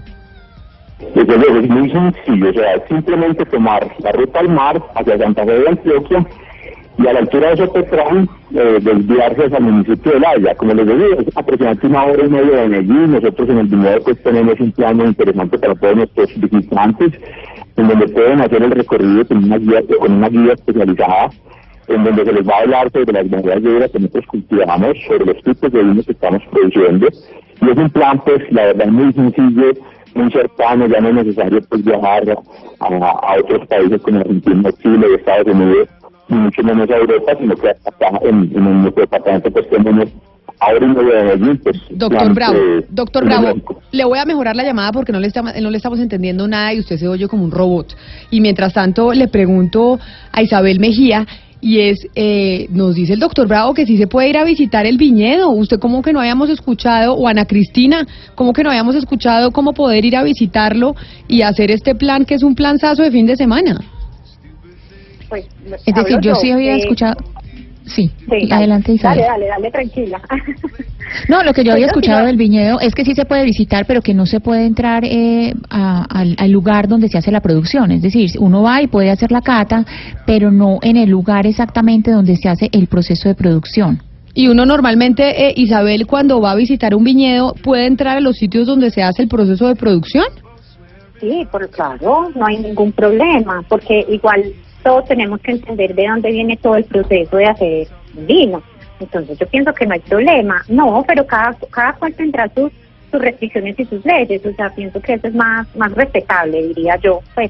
Luego, 1.14 1.60
es 1.60 1.70
muy 1.70 1.92
sencillo, 1.92 2.50
o 2.50 2.54
sea, 2.54 2.88
simplemente 2.88 3.46
tomar 3.46 3.86
la 4.00 4.12
ruta 4.14 4.40
al 4.40 4.50
mar 4.50 4.82
hacia 4.96 5.18
Santa 5.18 5.46
Fe 5.46 5.52
de 5.52 5.70
Antioquia 5.70 6.26
y 6.98 7.08
a 7.08 7.14
la 7.14 7.20
altura 7.20 7.50
de 7.50 7.58
Sopetrán 7.58 8.30
eh, 8.54 8.80
desviarse 8.82 9.46
hacia 9.46 9.58
el 9.58 9.64
municipio 9.64 10.14
de 10.14 10.20
La 10.20 10.30
Haya. 10.32 10.56
Como 10.56 10.74
les 10.74 10.88
digo, 10.88 11.20
es 11.20 11.38
aproximadamente 11.38 11.88
una 11.88 12.06
hora 12.06 12.26
y 12.26 12.30
media 12.30 12.58
de 12.62 12.68
Medellín. 12.70 13.12
Nosotros 13.12 13.50
en 13.50 13.58
el 13.58 13.68
viñedo 13.68 14.02
pues 14.02 14.24
tenemos 14.24 14.60
un 14.60 14.72
plan 14.72 14.98
muy 14.98 15.08
interesante 15.08 15.58
para 15.60 15.76
todos 15.76 15.96
nuestros 15.96 16.40
visitantes, 16.40 17.14
en 17.76 17.88
donde 17.88 18.08
pueden 18.08 18.42
hacer 18.42 18.64
el 18.64 18.72
recorrido 18.72 19.28
con 19.28 19.44
una 19.44 19.58
guía, 19.58 19.82
con 20.00 20.12
una 20.14 20.30
guía 20.30 20.54
especializada, 20.54 21.30
en 21.88 22.04
donde 22.04 22.26
se 22.26 22.32
les 22.32 22.48
va 22.48 22.58
a 22.58 22.62
hablar 22.62 22.92
sobre 22.92 23.14
las 23.14 23.30
variedades 23.30 23.64
de 23.64 23.70
vida 23.74 23.90
que 23.90 24.00
nosotros 24.00 24.26
cultivamos, 24.28 24.98
sobre 25.08 25.26
los 25.26 25.44
tipos 25.44 25.72
de 25.72 25.84
vinos 25.84 26.06
que 26.06 26.12
estamos 26.14 26.42
produciendo. 26.50 27.08
Y 27.62 27.70
es 27.70 27.78
un 27.78 27.90
plan, 27.90 28.22
pues, 28.26 28.42
la 28.52 28.66
verdad, 28.68 28.88
muy 28.88 29.14
sencillo, 29.14 29.72
muy 30.14 30.32
cercano, 30.32 30.88
ya 30.88 31.02
no 31.02 31.10
es 31.10 31.16
necesario 31.16 31.60
pues 31.70 31.84
viajar 31.84 32.24
a, 32.80 32.86
a 32.88 33.38
otros 33.38 33.68
países 33.68 34.02
como 34.02 34.20
Argentina, 34.20 34.72
Chile, 34.82 35.08
Estados 35.16 35.54
Unidos, 35.54 35.90
y 36.30 36.34
mucho 36.34 36.64
menos 36.64 36.90
a 36.90 36.98
Europa, 36.98 37.34
sino 37.40 37.56
que 37.56 37.70
acá 37.70 38.20
en, 38.24 38.52
en 38.56 38.82
nuestro 38.82 39.02
departamento 39.02 39.52
pues 39.52 39.70
tenemos 39.70 40.10
ahora 40.60 40.88
de 40.88 41.56
pues... 41.56 41.78
Doctor 41.90 42.20
plan, 42.20 42.34
Bravo, 42.34 42.58
eh, 42.58 42.86
doctor 42.90 43.26
Bravo, 43.26 43.80
le 43.92 44.06
voy 44.06 44.20
a 44.20 44.26
mejorar 44.26 44.56
la 44.56 44.64
llamada 44.64 44.92
porque 44.92 45.12
no 45.12 45.20
le, 45.20 45.28
estamos, 45.28 45.54
no 45.60 45.70
le 45.70 45.78
estamos 45.78 46.00
entendiendo 46.00 46.48
nada 46.48 46.74
y 46.74 46.80
usted 46.80 46.98
se 46.98 47.08
oye 47.08 47.28
como 47.28 47.44
un 47.44 47.52
robot. 47.52 47.96
Y 48.32 48.42
mientras 48.42 48.74
tanto 48.74 49.14
le 49.14 49.28
pregunto 49.28 50.00
a 50.32 50.42
Isabel 50.42 50.80
Mejía, 50.80 51.26
y 51.62 51.80
es, 51.80 52.08
eh, 52.14 52.68
nos 52.70 52.94
dice 52.94 53.14
el 53.14 53.20
doctor 53.20 53.48
Bravo 53.48 53.74
que 53.74 53.88
sí 53.88 53.98
se 53.98 54.06
puede 54.06 54.30
ir 54.30 54.38
a 54.38 54.44
visitar 54.44 54.86
el 54.86 54.98
viñedo. 54.98 55.50
Usted 55.50 55.80
como 55.80 56.04
que 56.04 56.14
no 56.14 56.20
habíamos 56.20 56.50
escuchado, 56.50 57.16
o 57.16 57.28
Ana 57.28 57.46
Cristina, 57.46 58.06
como 58.36 58.54
que 58.54 58.62
no 58.62 58.70
habíamos 58.70 58.94
escuchado 58.94 59.50
cómo 59.50 59.74
poder 59.74 60.06
ir 60.06 60.16
a 60.16 60.22
visitarlo 60.22 60.96
y 61.28 61.42
hacer 61.42 61.72
este 61.72 61.96
plan 61.96 62.26
que 62.26 62.36
es 62.36 62.44
un 62.44 62.54
planzazo 62.54 63.02
de 63.02 63.10
fin 63.10 63.26
de 63.26 63.36
semana. 63.36 63.80
Pues, 65.30 65.46
Es 65.86 65.96
decir, 65.96 66.20
yo 66.22 66.36
sí 66.36 66.52
había 66.52 66.76
eh, 66.76 66.80
escuchado... 66.80 67.16
Sí, 67.86 68.10
sí, 68.30 68.52
adelante 68.52 68.94
Isabel. 68.94 69.20
Dale, 69.20 69.28
dale, 69.32 69.48
dale, 69.48 69.72
tranquila. 69.72 70.22
No, 71.30 71.44
lo 71.44 71.54
que 71.54 71.64
yo 71.64 71.72
había 71.72 71.86
Pues, 71.86 71.98
escuchado 71.98 72.26
del 72.26 72.36
viñedo 72.36 72.80
es 72.80 72.96
que 72.96 73.06
sí 73.06 73.14
se 73.14 73.26
puede 73.26 73.44
visitar, 73.46 73.86
pero 73.86 74.02
que 74.02 74.16
no 74.16 74.26
se 74.26 74.40
puede 74.40 74.66
entrar 74.66 75.06
eh, 75.06 75.54
a- 75.70 76.04
al, 76.10 76.36
al 76.40 76.52
lugar 76.52 76.88
donde 76.88 77.10
se 77.10 77.18
hace 77.20 77.32
la 77.32 77.42
producción. 77.42 77.92
Es 77.92 78.02
decir, 78.02 78.32
uno 78.40 78.64
va 78.64 78.82
y 78.82 78.88
puede 78.88 79.12
hacer 79.12 79.32
la 79.32 79.42
cata, 79.42 79.86
pero 80.26 80.50
no 80.52 80.80
en 80.82 80.98
el 80.98 81.10
lugar 81.12 81.46
exactamente 81.46 82.10
donde 82.10 82.36
se 82.36 82.50
hace 82.50 82.70
el 82.72 82.88
proceso 82.88 83.30
de 83.30 83.36
producción. 83.36 84.02
Y 84.34 84.48
uno 84.48 84.66
normalmente, 84.66 85.48
eh, 85.48 85.54
Isabel, 85.56 86.08
cuando 86.08 86.42
va 86.42 86.52
a 86.52 86.56
visitar 86.56 86.96
un 86.96 87.04
viñedo, 87.04 87.54
puede 87.64 87.86
entrar 87.86 88.18
a 88.18 88.20
los 88.20 88.36
sitios 88.38 88.66
donde 88.66 88.90
se 88.90 89.04
hace 89.04 89.22
el 89.22 89.28
proceso 89.30 89.68
de 89.68 89.76
producción. 89.76 90.26
Sí, 91.22 91.48
por 91.52 91.70
claro, 91.70 92.30
no 92.36 92.46
hay 92.48 92.58
ningún 92.58 92.92
problema, 92.92 93.64
porque 93.70 94.06
igual 94.10 94.44
todos 94.86 95.06
tenemos 95.06 95.42
que 95.42 95.52
entender 95.52 95.96
de 95.96 96.08
dónde 96.08 96.30
viene 96.30 96.58
todo 96.58 96.76
el 96.76 96.84
proceso 96.84 97.38
de 97.38 97.46
hacer 97.48 97.88
vino. 98.14 98.62
Entonces 99.00 99.38
yo 99.40 99.48
pienso 99.48 99.74
que 99.74 99.88
no 99.88 99.96
hay 99.96 100.00
problema. 100.00 100.64
No, 100.70 101.04
pero 101.08 101.26
cada, 101.26 101.58
cada 101.72 101.94
cual 101.94 102.14
tendrá 102.14 102.48
sus, 102.54 102.72
sus 103.12 103.20
restricciones 103.20 103.80
y 103.80 103.86
sus 103.86 104.06
leyes. 104.06 104.46
O 104.46 104.54
sea, 104.54 104.70
pienso 104.70 105.02
que 105.02 105.14
eso 105.14 105.28
es 105.28 105.34
más, 105.34 105.76
más 105.76 105.92
respetable, 105.94 106.68
diría 106.68 106.98
yo. 106.98 107.22
Pues, 107.34 107.50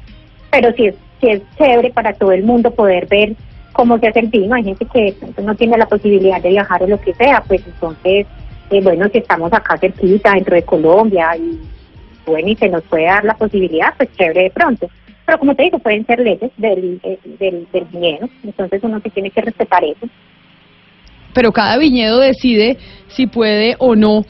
pero 0.50 0.72
sí 0.72 0.86
es, 0.86 0.94
sí 1.20 1.28
es 1.28 1.42
chévere 1.58 1.90
para 1.90 2.14
todo 2.14 2.32
el 2.32 2.42
mundo 2.42 2.70
poder 2.70 3.06
ver 3.06 3.34
cómo 3.74 3.98
se 3.98 4.08
hace 4.08 4.20
el 4.20 4.28
vino. 4.28 4.54
Hay 4.54 4.64
gente 4.64 4.86
que 4.86 5.14
no 5.42 5.54
tiene 5.54 5.76
la 5.76 5.86
posibilidad 5.86 6.40
de 6.40 6.48
viajar 6.48 6.84
o 6.84 6.86
lo 6.86 6.98
que 6.98 7.12
sea, 7.12 7.44
pues 7.46 7.60
entonces, 7.66 8.26
eh, 8.70 8.80
bueno, 8.82 9.08
si 9.12 9.18
estamos 9.18 9.52
acá 9.52 9.76
cerquita, 9.76 10.32
dentro 10.32 10.54
de 10.54 10.62
Colombia 10.62 11.36
y 11.36 11.60
bueno, 12.24 12.48
y 12.48 12.56
se 12.56 12.70
nos 12.70 12.82
puede 12.84 13.04
dar 13.04 13.24
la 13.24 13.34
posibilidad, 13.34 13.92
pues 13.94 14.08
chévere 14.16 14.44
de 14.44 14.50
pronto. 14.50 14.88
Pero 15.26 15.38
como 15.38 15.54
te 15.54 15.64
digo, 15.64 15.78
pueden 15.80 16.06
ser 16.06 16.20
leyes 16.20 16.50
del, 16.56 17.00
eh, 17.02 17.18
del, 17.38 17.66
viñedo, 17.92 18.28
entonces 18.44 18.80
uno 18.82 19.00
sí 19.02 19.10
tiene 19.10 19.30
que 19.30 19.42
respetar 19.42 19.84
eso. 19.84 20.08
pero 21.34 21.52
cada 21.52 21.76
viñedo 21.76 22.20
decide 22.20 22.78
si 23.08 23.26
puede 23.26 23.74
o 23.78 23.94
no 23.94 24.24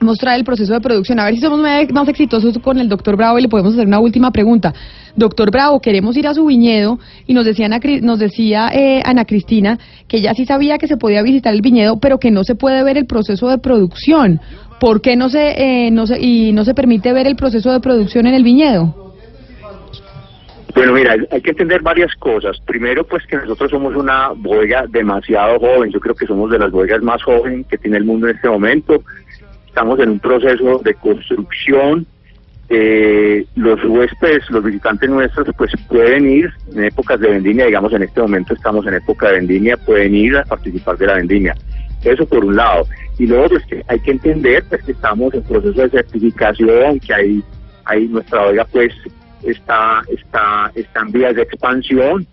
mostrar 0.00 0.36
el 0.38 0.44
proceso 0.44 0.72
de 0.72 0.80
producción. 0.80 1.20
A 1.20 1.24
ver 1.24 1.34
si 1.34 1.40
somos 1.40 1.60
más 1.92 2.08
exitosos 2.08 2.58
con 2.58 2.78
el 2.78 2.88
doctor 2.88 3.16
Bravo 3.16 3.38
y 3.38 3.42
le 3.42 3.48
podemos 3.48 3.74
hacer 3.74 3.86
una 3.86 4.00
última 4.00 4.30
pregunta. 4.30 4.72
Doctor 5.16 5.50
Bravo, 5.50 5.80
queremos 5.80 6.16
ir 6.16 6.26
a 6.26 6.34
su 6.34 6.46
viñedo 6.46 6.98
y 7.26 7.34
nos 7.34 7.44
decía 7.44 7.66
Ana, 7.66 7.80
nos 8.02 8.18
decía 8.18 8.70
eh, 8.72 9.02
Ana 9.04 9.24
Cristina 9.24 9.78
que 10.08 10.18
ella 10.18 10.34
sí 10.34 10.46
sabía 10.46 10.78
que 10.78 10.86
se 10.86 10.96
podía 10.96 11.22
visitar 11.22 11.52
el 11.52 11.62
viñedo, 11.62 11.98
pero 11.98 12.18
que 12.18 12.30
no 12.30 12.44
se 12.44 12.54
puede 12.54 12.82
ver 12.84 12.96
el 12.96 13.06
proceso 13.06 13.48
de 13.48 13.58
producción. 13.58 14.40
¿Por 14.78 15.02
qué 15.02 15.16
no 15.16 15.28
se, 15.28 15.86
eh, 15.86 15.90
no 15.90 16.06
se, 16.06 16.20
y 16.20 16.52
no 16.52 16.64
se 16.64 16.74
permite 16.74 17.12
ver 17.12 17.26
el 17.26 17.36
proceso 17.36 17.72
de 17.72 17.80
producción 17.80 18.26
en 18.26 18.34
el 18.34 18.44
viñedo? 18.44 19.09
Bueno, 20.74 20.92
mira, 20.92 21.16
hay- 21.30 21.40
que 21.40 21.50
entender 21.50 21.82
varias 21.82 22.14
cosas. 22.16 22.58
Primero, 22.66 23.04
pues 23.04 23.26
que 23.26 23.36
nosotros 23.36 23.70
somos 23.70 23.96
una 23.96 24.28
bodega 24.30 24.84
demasiado 24.88 25.58
joven. 25.58 25.90
Yo 25.90 26.00
creo 26.00 26.14
que 26.14 26.26
somos 26.26 26.50
de 26.50 26.58
las 26.58 26.70
bodegas 26.70 27.02
más 27.02 27.22
jóvenes 27.22 27.66
que 27.66 27.78
tiene 27.78 27.96
el 27.96 28.04
mundo 28.04 28.28
en 28.28 28.36
este 28.36 28.48
momento. 28.48 29.02
Estamos 29.66 29.98
en 30.00 30.10
un 30.10 30.20
proceso 30.20 30.80
de 30.84 30.94
construcción 30.94 32.06
eh, 32.72 33.44
los 33.56 33.84
huéspedes, 33.84 34.48
los 34.50 34.62
visitantes 34.62 35.10
nuestros, 35.10 35.48
pues 35.58 35.72
pueden 35.88 36.30
ir 36.30 36.48
en 36.72 36.84
épocas 36.84 37.18
de 37.18 37.28
vendimia, 37.28 37.66
digamos 37.66 37.92
en 37.92 38.04
este 38.04 38.20
momento 38.20 38.54
estamos 38.54 38.86
en 38.86 38.94
época 38.94 39.26
de 39.26 39.38
vendimia, 39.38 39.76
pueden 39.76 40.14
ir 40.14 40.36
a 40.36 40.44
participar 40.44 40.96
de 40.96 41.06
la 41.08 41.14
vendimia. 41.14 41.56
Eso 42.04 42.24
por 42.26 42.44
un 42.44 42.54
lado. 42.54 42.86
Y 43.18 43.26
luego 43.26 43.48
pues 43.48 43.66
que 43.66 43.82
hay 43.88 43.98
que 43.98 44.12
entender 44.12 44.62
pues 44.68 44.84
que 44.84 44.92
estamos 44.92 45.34
en 45.34 45.42
proceso 45.42 45.82
de 45.82 45.90
certificación, 45.90 47.00
que 47.00 47.12
hay, 47.12 47.42
hay 47.86 48.06
nuestra 48.06 48.44
bodega 48.44 48.64
pues 48.70 48.92
está, 49.44 50.02
está, 50.08 50.70
está 50.74 51.00
en 51.00 51.12
vías 51.12 51.34
de 51.34 51.42
expansión 51.42 52.26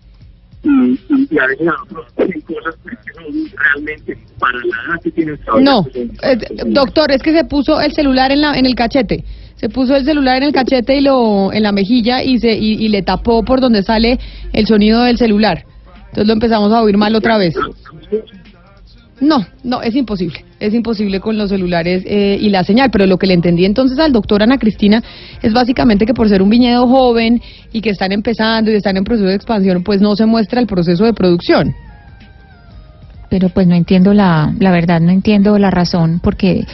y, 0.62 0.68
y, 0.68 1.28
y 1.30 1.38
a 1.38 1.46
veces 1.46 1.68
a 1.68 1.72
nosotros 1.72 2.06
hacen 2.16 2.40
cosas 2.42 2.74
que 2.84 3.12
son 3.12 3.50
realmente 3.56 4.18
para 4.38 4.58
nada 4.58 4.98
que 5.02 5.10
tienen 5.10 5.38
No, 5.60 5.86
eh, 6.22 6.38
doctor, 6.66 7.10
es 7.12 7.22
que 7.22 7.32
se 7.32 7.44
puso 7.44 7.80
el 7.80 7.92
celular 7.92 8.32
en, 8.32 8.40
la, 8.40 8.54
en 8.54 8.66
el 8.66 8.74
cachete. 8.74 9.24
Se 9.56 9.68
puso 9.68 9.96
el 9.96 10.04
celular 10.04 10.36
en 10.38 10.44
el 10.44 10.52
cachete 10.52 10.96
y 10.98 11.00
lo 11.00 11.52
en 11.52 11.62
la 11.64 11.72
mejilla 11.72 12.22
y 12.22 12.38
se 12.38 12.52
y, 12.52 12.74
y 12.74 12.88
le 12.88 13.02
tapó 13.02 13.44
por 13.44 13.60
donde 13.60 13.82
sale 13.82 14.18
el 14.52 14.66
sonido 14.66 15.02
del 15.02 15.18
celular. 15.18 15.64
Entonces 15.96 16.26
lo 16.26 16.32
empezamos 16.32 16.72
a 16.72 16.82
oír 16.82 16.96
mal 16.96 17.14
otra 17.14 17.38
vez. 17.38 17.54
No, 19.20 19.44
no, 19.64 19.82
es 19.82 19.94
imposible. 19.96 20.44
Es 20.60 20.74
imposible 20.74 21.20
con 21.20 21.36
los 21.36 21.50
celulares 21.50 22.04
eh, 22.06 22.38
y 22.40 22.50
la 22.50 22.62
señal. 22.64 22.90
Pero 22.90 23.06
lo 23.06 23.18
que 23.18 23.26
le 23.26 23.34
entendí 23.34 23.64
entonces 23.64 23.98
al 23.98 24.12
doctor 24.12 24.42
Ana 24.42 24.58
Cristina 24.58 25.02
es 25.42 25.52
básicamente 25.52 26.06
que 26.06 26.14
por 26.14 26.28
ser 26.28 26.42
un 26.42 26.50
viñedo 26.50 26.86
joven 26.86 27.42
y 27.72 27.80
que 27.80 27.90
están 27.90 28.12
empezando 28.12 28.70
y 28.70 28.74
están 28.74 28.96
en 28.96 29.04
proceso 29.04 29.28
de 29.28 29.34
expansión, 29.34 29.82
pues 29.82 30.00
no 30.00 30.14
se 30.14 30.26
muestra 30.26 30.60
el 30.60 30.66
proceso 30.66 31.04
de 31.04 31.12
producción. 31.12 31.74
Pero 33.28 33.48
pues 33.48 33.66
no 33.66 33.74
entiendo 33.74 34.14
la, 34.14 34.54
la 34.58 34.70
verdad, 34.70 35.00
no 35.00 35.10
entiendo 35.10 35.58
la 35.58 35.70
razón, 35.70 36.20
porque 36.22 36.64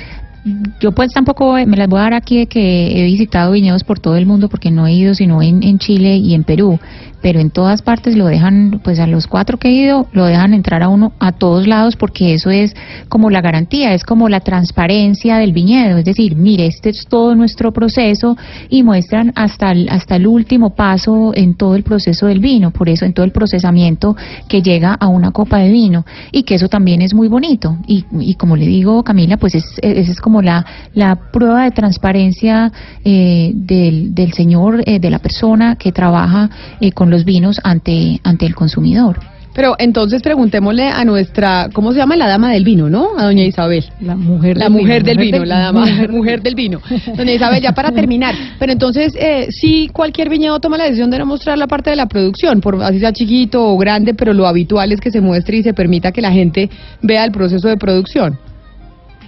yo 0.80 0.92
pues 0.92 1.12
tampoco 1.12 1.54
me 1.54 1.76
las 1.76 1.88
voy 1.88 2.00
a 2.00 2.02
dar 2.02 2.14
aquí 2.14 2.38
de 2.38 2.46
que 2.46 3.00
he 3.00 3.04
visitado 3.04 3.52
viñedos 3.52 3.84
por 3.84 3.98
todo 3.98 4.16
el 4.16 4.26
mundo 4.26 4.48
porque 4.48 4.70
no 4.70 4.86
he 4.86 4.92
ido 4.92 5.14
sino 5.14 5.42
en, 5.42 5.62
en 5.62 5.78
Chile 5.78 6.16
y 6.16 6.34
en 6.34 6.44
Perú, 6.44 6.78
pero 7.22 7.40
en 7.40 7.48
todas 7.48 7.80
partes 7.80 8.16
lo 8.16 8.26
dejan, 8.26 8.80
pues 8.84 8.98
a 8.98 9.06
los 9.06 9.26
cuatro 9.26 9.58
que 9.58 9.68
he 9.68 9.72
ido, 9.72 10.06
lo 10.12 10.26
dejan 10.26 10.52
entrar 10.52 10.82
a 10.82 10.88
uno 10.88 11.12
a 11.18 11.32
todos 11.32 11.66
lados 11.66 11.96
porque 11.96 12.34
eso 12.34 12.50
es 12.50 12.74
como 13.08 13.30
la 13.30 13.40
garantía, 13.40 13.94
es 13.94 14.04
como 14.04 14.28
la 14.28 14.40
transparencia 14.40 15.38
del 15.38 15.54
viñedo, 15.54 15.96
es 15.96 16.04
decir, 16.04 16.36
mire, 16.36 16.66
este 16.66 16.90
es 16.90 17.06
todo 17.08 17.34
nuestro 17.34 17.72
proceso 17.72 18.36
y 18.68 18.82
muestran 18.82 19.32
hasta 19.36 19.72
el, 19.72 19.88
hasta 19.88 20.16
el 20.16 20.26
último 20.26 20.74
paso 20.74 21.32
en 21.34 21.54
todo 21.54 21.76
el 21.76 21.82
proceso 21.82 22.26
del 22.26 22.40
vino, 22.40 22.70
por 22.72 22.90
eso 22.90 23.06
en 23.06 23.14
todo 23.14 23.24
el 23.24 23.32
procesamiento 23.32 24.16
que 24.46 24.60
llega 24.60 24.92
a 24.92 25.08
una 25.08 25.30
copa 25.30 25.58
de 25.58 25.70
vino. 25.70 26.04
Y 26.30 26.42
que 26.42 26.56
eso 26.56 26.68
también 26.68 27.00
es 27.00 27.14
muy 27.14 27.28
bonito. 27.28 27.78
Y, 27.86 28.04
y 28.20 28.34
como 28.34 28.56
le 28.56 28.66
digo 28.66 29.02
Camila, 29.02 29.36
pues 29.36 29.54
es, 29.54 29.64
es, 29.82 30.08
es 30.10 30.20
como 30.20 30.33
la, 30.42 30.64
la 30.94 31.16
prueba 31.32 31.64
de 31.64 31.70
transparencia 31.70 32.72
eh, 33.04 33.52
del, 33.54 34.14
del 34.14 34.32
señor, 34.32 34.82
eh, 34.86 34.98
de 34.98 35.10
la 35.10 35.18
persona 35.18 35.76
que 35.76 35.92
trabaja 35.92 36.50
eh, 36.80 36.92
con 36.92 37.10
los 37.10 37.24
vinos 37.24 37.60
ante, 37.64 38.20
ante 38.24 38.46
el 38.46 38.54
consumidor. 38.54 39.18
Pero 39.56 39.76
entonces 39.78 40.20
preguntémosle 40.20 40.88
a 40.88 41.04
nuestra, 41.04 41.68
¿cómo 41.72 41.92
se 41.92 41.98
llama? 41.98 42.16
La 42.16 42.26
dama 42.26 42.50
del 42.50 42.64
vino, 42.64 42.90
¿no? 42.90 43.10
A 43.16 43.22
doña 43.26 43.44
Isabel. 43.44 43.84
La 44.00 44.16
mujer 44.16 44.56
La 44.58 44.64
del 44.64 44.72
mujer 44.72 45.04
vino, 45.04 45.06
del 45.06 45.16
mujer 45.16 45.26
vino, 45.26 45.38
del- 45.38 45.48
la 45.48 45.58
dama, 45.60 45.80
mujer- 45.86 46.10
mujer 46.10 46.42
del 46.42 46.54
vino. 46.56 46.80
Doña 47.16 47.32
Isabel, 47.34 47.62
ya 47.62 47.70
para 47.70 47.92
terminar. 47.92 48.34
Pero 48.58 48.72
entonces, 48.72 49.14
eh, 49.16 49.46
sí, 49.52 49.88
cualquier 49.92 50.28
viñedo 50.28 50.58
toma 50.58 50.76
la 50.76 50.84
decisión 50.86 51.08
de 51.08 51.20
no 51.20 51.26
mostrar 51.26 51.56
la 51.56 51.68
parte 51.68 51.90
de 51.90 51.94
la 51.94 52.06
producción, 52.06 52.60
por 52.60 52.82
así 52.82 52.98
sea 52.98 53.12
chiquito 53.12 53.64
o 53.64 53.78
grande, 53.78 54.12
pero 54.14 54.32
lo 54.32 54.48
habitual 54.48 54.90
es 54.90 55.00
que 55.00 55.12
se 55.12 55.20
muestre 55.20 55.58
y 55.58 55.62
se 55.62 55.72
permita 55.72 56.10
que 56.10 56.20
la 56.20 56.32
gente 56.32 56.68
vea 57.00 57.24
el 57.24 57.30
proceso 57.30 57.68
de 57.68 57.76
producción. 57.76 58.36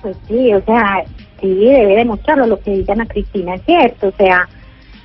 Pues 0.07 0.19
sí, 0.29 0.55
o 0.55 0.63
sea, 0.63 1.05
sí, 1.41 1.53
debe 1.53 1.97
demostrarlo. 1.97 2.47
Lo 2.47 2.61
que 2.61 2.71
dice 2.71 2.93
Ana 2.93 3.07
Cristina 3.07 3.57
es 3.57 3.63
cierto. 3.63 4.07
O 4.07 4.13
sea, 4.13 4.49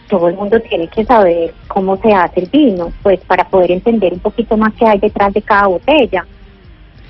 todo 0.08 0.28
el 0.28 0.36
mundo 0.36 0.60
tiene 0.60 0.88
que 0.90 1.04
saber 1.06 1.56
cómo 1.68 1.98
se 1.98 2.14
hace 2.14 2.42
el 2.42 2.50
vino, 2.52 2.94
pues 3.02 3.20
para 3.22 3.50
poder 3.50 3.72
entender 3.72 4.14
un 4.14 4.20
poquito 4.20 4.56
más 4.58 4.76
qué 4.76 4.86
hay 4.86 5.00
detrás 5.00 5.34
de 5.34 5.42
cada 5.42 5.66
botella. 5.66 6.24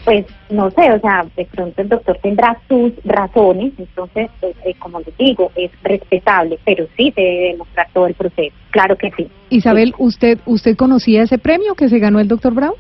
Pues 0.06 0.26
no 0.50 0.72
sé, 0.72 0.90
o 0.90 1.02
sea, 1.02 1.26
de 1.36 1.44
pronto 1.48 1.82
el 1.82 1.90
doctor 1.90 2.18
tendrá 2.24 2.58
sus 2.70 2.94
razones, 3.04 3.74
entonces, 3.78 4.30
pues, 4.40 4.56
eh, 4.64 4.74
como 4.80 5.02
les 5.02 5.18
digo, 5.18 5.52
es 5.58 5.70
respetable, 5.84 6.60
pero 6.64 6.88
sí 6.96 7.12
se 7.14 7.20
debe 7.20 7.52
demostrar 7.52 7.90
todo 7.94 8.08
el 8.08 8.14
proceso. 8.14 8.56
Claro 8.70 8.96
que 8.96 9.12
sí. 9.18 9.28
Isabel, 9.50 9.94
¿usted 9.98 10.40
usted 10.46 10.78
conocía 10.78 11.24
ese 11.24 11.38
premio 11.38 11.76
que 11.76 11.90
se 11.90 12.00
ganó 12.00 12.22
el 12.22 12.30
doctor 12.30 12.54
Brown? 12.54 12.76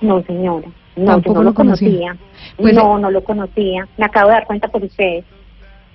No, 0.00 0.22
señora. 0.22 0.68
No, 0.98 1.12
Tampoco 1.12 1.34
yo 1.34 1.38
no 1.38 1.44
lo 1.44 1.50
lo 1.50 1.54
conocía. 1.54 2.16
Pues, 2.56 2.74
no, 2.74 2.98
no 2.98 3.10
lo 3.10 3.22
conocía. 3.22 3.86
Me 3.96 4.04
acabo 4.04 4.28
de 4.28 4.34
dar 4.34 4.46
cuenta 4.46 4.68
por 4.68 4.82
ustedes. 4.82 5.24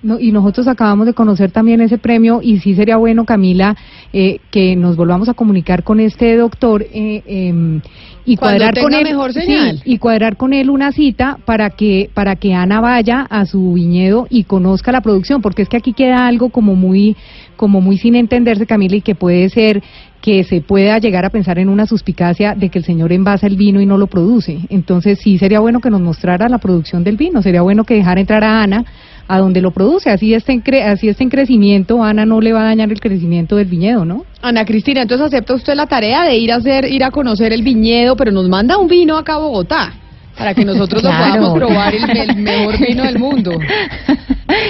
No, 0.04 0.20
y 0.20 0.32
nosotros 0.32 0.68
acabamos 0.68 1.06
de 1.06 1.14
conocer 1.14 1.50
también 1.50 1.80
ese 1.80 1.96
premio 1.96 2.40
y 2.42 2.58
sí 2.58 2.74
sería 2.74 2.98
bueno, 2.98 3.24
Camila, 3.24 3.74
eh, 4.12 4.38
que 4.50 4.76
nos 4.76 4.96
volvamos 4.96 5.30
a 5.30 5.34
comunicar 5.34 5.82
con 5.82 5.98
este 5.98 6.36
doctor 6.36 6.82
eh, 6.82 7.22
em, 7.24 7.80
y 8.26 8.36
cuadrar 8.36 8.78
con 8.78 8.92
él 8.92 9.04
mejor 9.04 9.32
sí, 9.32 9.80
y 9.86 9.96
cuadrar 9.96 10.36
con 10.36 10.52
él 10.52 10.68
una 10.68 10.92
cita 10.92 11.38
para 11.46 11.70
que 11.70 12.10
para 12.12 12.36
que 12.36 12.52
Ana 12.52 12.82
vaya 12.82 13.22
a 13.22 13.46
su 13.46 13.72
viñedo 13.72 14.26
y 14.28 14.44
conozca 14.44 14.92
la 14.92 15.00
producción, 15.00 15.40
porque 15.40 15.62
es 15.62 15.70
que 15.70 15.78
aquí 15.78 15.94
queda 15.94 16.26
algo 16.26 16.50
como 16.50 16.74
muy 16.74 17.16
como 17.56 17.80
muy 17.80 17.96
sin 17.96 18.14
entenderse, 18.14 18.66
Camila, 18.66 18.96
y 18.96 19.00
que 19.00 19.14
puede 19.14 19.48
ser 19.48 19.82
que 20.24 20.42
se 20.42 20.62
pueda 20.62 20.98
llegar 21.00 21.26
a 21.26 21.28
pensar 21.28 21.58
en 21.58 21.68
una 21.68 21.84
suspicacia 21.84 22.54
de 22.54 22.70
que 22.70 22.78
el 22.78 22.84
señor 22.86 23.12
envasa 23.12 23.46
el 23.46 23.56
vino 23.56 23.82
y 23.82 23.84
no 23.84 23.98
lo 23.98 24.06
produce. 24.06 24.60
Entonces 24.70 25.18
sí 25.22 25.36
sería 25.36 25.60
bueno 25.60 25.80
que 25.80 25.90
nos 25.90 26.00
mostrara 26.00 26.48
la 26.48 26.56
producción 26.56 27.04
del 27.04 27.18
vino, 27.18 27.42
sería 27.42 27.60
bueno 27.60 27.84
que 27.84 27.92
dejara 27.96 28.22
entrar 28.22 28.42
a 28.42 28.62
Ana 28.62 28.86
a 29.28 29.38
donde 29.38 29.60
lo 29.60 29.70
produce, 29.70 30.08
así 30.08 30.32
está 30.32 30.52
en 30.52 30.62
cre- 30.64 30.82
así 30.82 31.08
está 31.10 31.24
en 31.24 31.28
crecimiento, 31.28 32.02
Ana 32.02 32.24
no 32.24 32.40
le 32.40 32.54
va 32.54 32.62
a 32.62 32.64
dañar 32.64 32.90
el 32.90 33.00
crecimiento 33.00 33.56
del 33.56 33.66
viñedo, 33.66 34.06
¿no? 34.06 34.24
Ana 34.40 34.64
Cristina, 34.64 35.02
entonces 35.02 35.26
acepta 35.26 35.54
usted 35.56 35.74
la 35.74 35.86
tarea 35.86 36.24
de 36.24 36.36
ir 36.38 36.50
a 36.52 36.56
hacer, 36.56 36.86
ir 36.90 37.04
a 37.04 37.10
conocer 37.10 37.52
el 37.52 37.62
viñedo, 37.62 38.16
pero 38.16 38.32
nos 38.32 38.48
manda 38.48 38.78
un 38.78 38.88
vino 38.88 39.18
acá 39.18 39.34
a 39.34 39.38
Bogotá 39.38 39.92
para 40.38 40.54
que 40.54 40.64
nosotros 40.64 41.02
Claro. 41.02 41.18
lo 41.18 41.32
podamos 41.52 41.58
probar 41.58 41.94
el, 41.94 42.16
el 42.30 42.36
mejor 42.36 42.78
vino 42.80 43.02
del 43.04 43.18
mundo. 43.18 43.50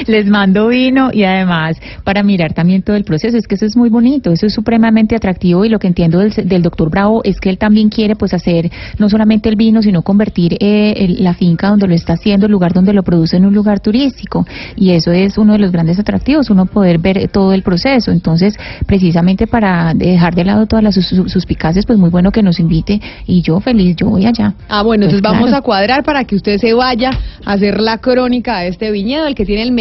Les 0.07 0.27
mando 0.27 0.69
vino 0.69 1.11
y 1.13 1.25
además 1.25 1.77
para 2.05 2.23
mirar 2.23 2.53
también 2.53 2.83
todo 2.83 2.97
el 2.97 3.05
proceso. 3.05 3.37
Es 3.37 3.47
que 3.47 3.55
eso 3.55 3.67
es 3.67 3.77
muy 3.77 3.89
bonito, 3.91 4.31
eso 4.33 4.47
es 4.47 4.55
supremamente 4.55 5.17
atractivo 5.17 5.65
y 5.65 5.69
lo 5.69 5.79
que 5.79 5.87
entiendo 5.87 6.19
del, 6.19 6.33
del 6.33 6.63
doctor 6.63 6.91
Bravo 6.91 7.23
es 7.25 7.41
que 7.41 7.51
él 7.51 7.59
también 7.59 7.89
quiere 7.89 8.17
pues 8.17 8.35
hacer 8.35 8.71
no 8.99 9.09
solamente 9.09 9.49
el 9.49 9.57
vino, 9.57 9.83
sino 9.83 10.03
convertir 10.03 10.57
eh, 10.61 10.95
el- 10.99 11.23
la 11.25 11.35
finca 11.35 11.69
donde 11.69 11.87
lo 11.89 11.95
está 11.95 12.15
haciendo, 12.15 12.47
el 12.47 12.53
lugar 12.53 12.73
donde 12.73 12.93
lo 12.93 13.03
produce 13.03 13.37
en 13.37 13.47
un 13.47 13.55
lugar 13.55 13.81
turístico. 13.81 14.47
Y 14.77 14.91
eso 14.91 15.13
es 15.13 15.39
uno 15.39 15.53
de 15.55 15.59
los 15.59 15.73
grandes 15.73 15.99
atractivos, 15.99 16.51
uno 16.51 16.67
poder 16.67 16.99
ver 16.99 17.29
todo 17.29 17.53
el 17.53 17.63
proceso. 17.63 18.11
Entonces, 18.11 18.55
precisamente 18.87 19.47
para 19.47 19.93
dejar 19.95 20.35
de 20.35 20.45
lado 20.45 20.67
todas 20.67 20.83
las 20.85 20.95
sus- 20.95 21.07
sus- 21.07 21.33
suspicacias, 21.33 21.87
pues 21.87 21.99
muy 21.99 22.11
bueno 22.11 22.31
que 22.31 22.43
nos 22.43 22.61
invite 22.61 23.01
y 23.27 23.43
yo 23.43 23.61
feliz, 23.61 23.97
yo 23.97 24.09
voy 24.09 24.27
allá. 24.27 24.55
Ah, 24.69 24.83
bueno, 24.83 25.07
Pues 25.07 25.15
entonces 25.15 25.23
vamos 25.41 25.53
a 25.53 25.63
cuadrar 25.63 26.05
para 26.05 26.25
que 26.25 26.37
usted 26.37 26.59
se 26.59 26.75
vaya 26.75 27.11
a 27.45 27.53
hacer 27.53 27.81
la 27.81 27.99
crónica 27.99 28.61
de 28.61 28.69
este 28.69 28.91
viñedo, 28.91 29.27
el 29.27 29.35
que 29.35 29.45
tiene 29.45 29.63
el 29.63 29.73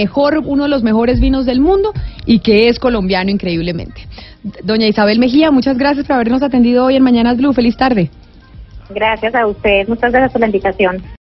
uno 0.45 0.63
de 0.63 0.69
los 0.69 0.83
mejores 0.83 1.19
vinos 1.19 1.45
del 1.45 1.59
mundo 1.59 1.91
y 2.25 2.39
que 2.39 2.69
es 2.69 2.79
colombiano 2.79 3.29
increíblemente. 3.29 4.07
Doña 4.63 4.87
Isabel 4.87 5.19
Mejía, 5.19 5.51
muchas 5.51 5.77
gracias 5.77 6.05
por 6.05 6.15
habernos 6.15 6.41
atendido 6.41 6.85
hoy 6.85 6.95
en 6.95 7.03
Mañanas 7.03 7.37
Blue. 7.37 7.53
Feliz 7.53 7.77
tarde. 7.77 8.09
Gracias 8.89 9.35
a 9.35 9.45
ustedes. 9.47 9.89
Muchas 9.89 10.11
gracias 10.11 10.31
por 10.31 10.41
la 10.41 10.47
invitación. 10.47 11.03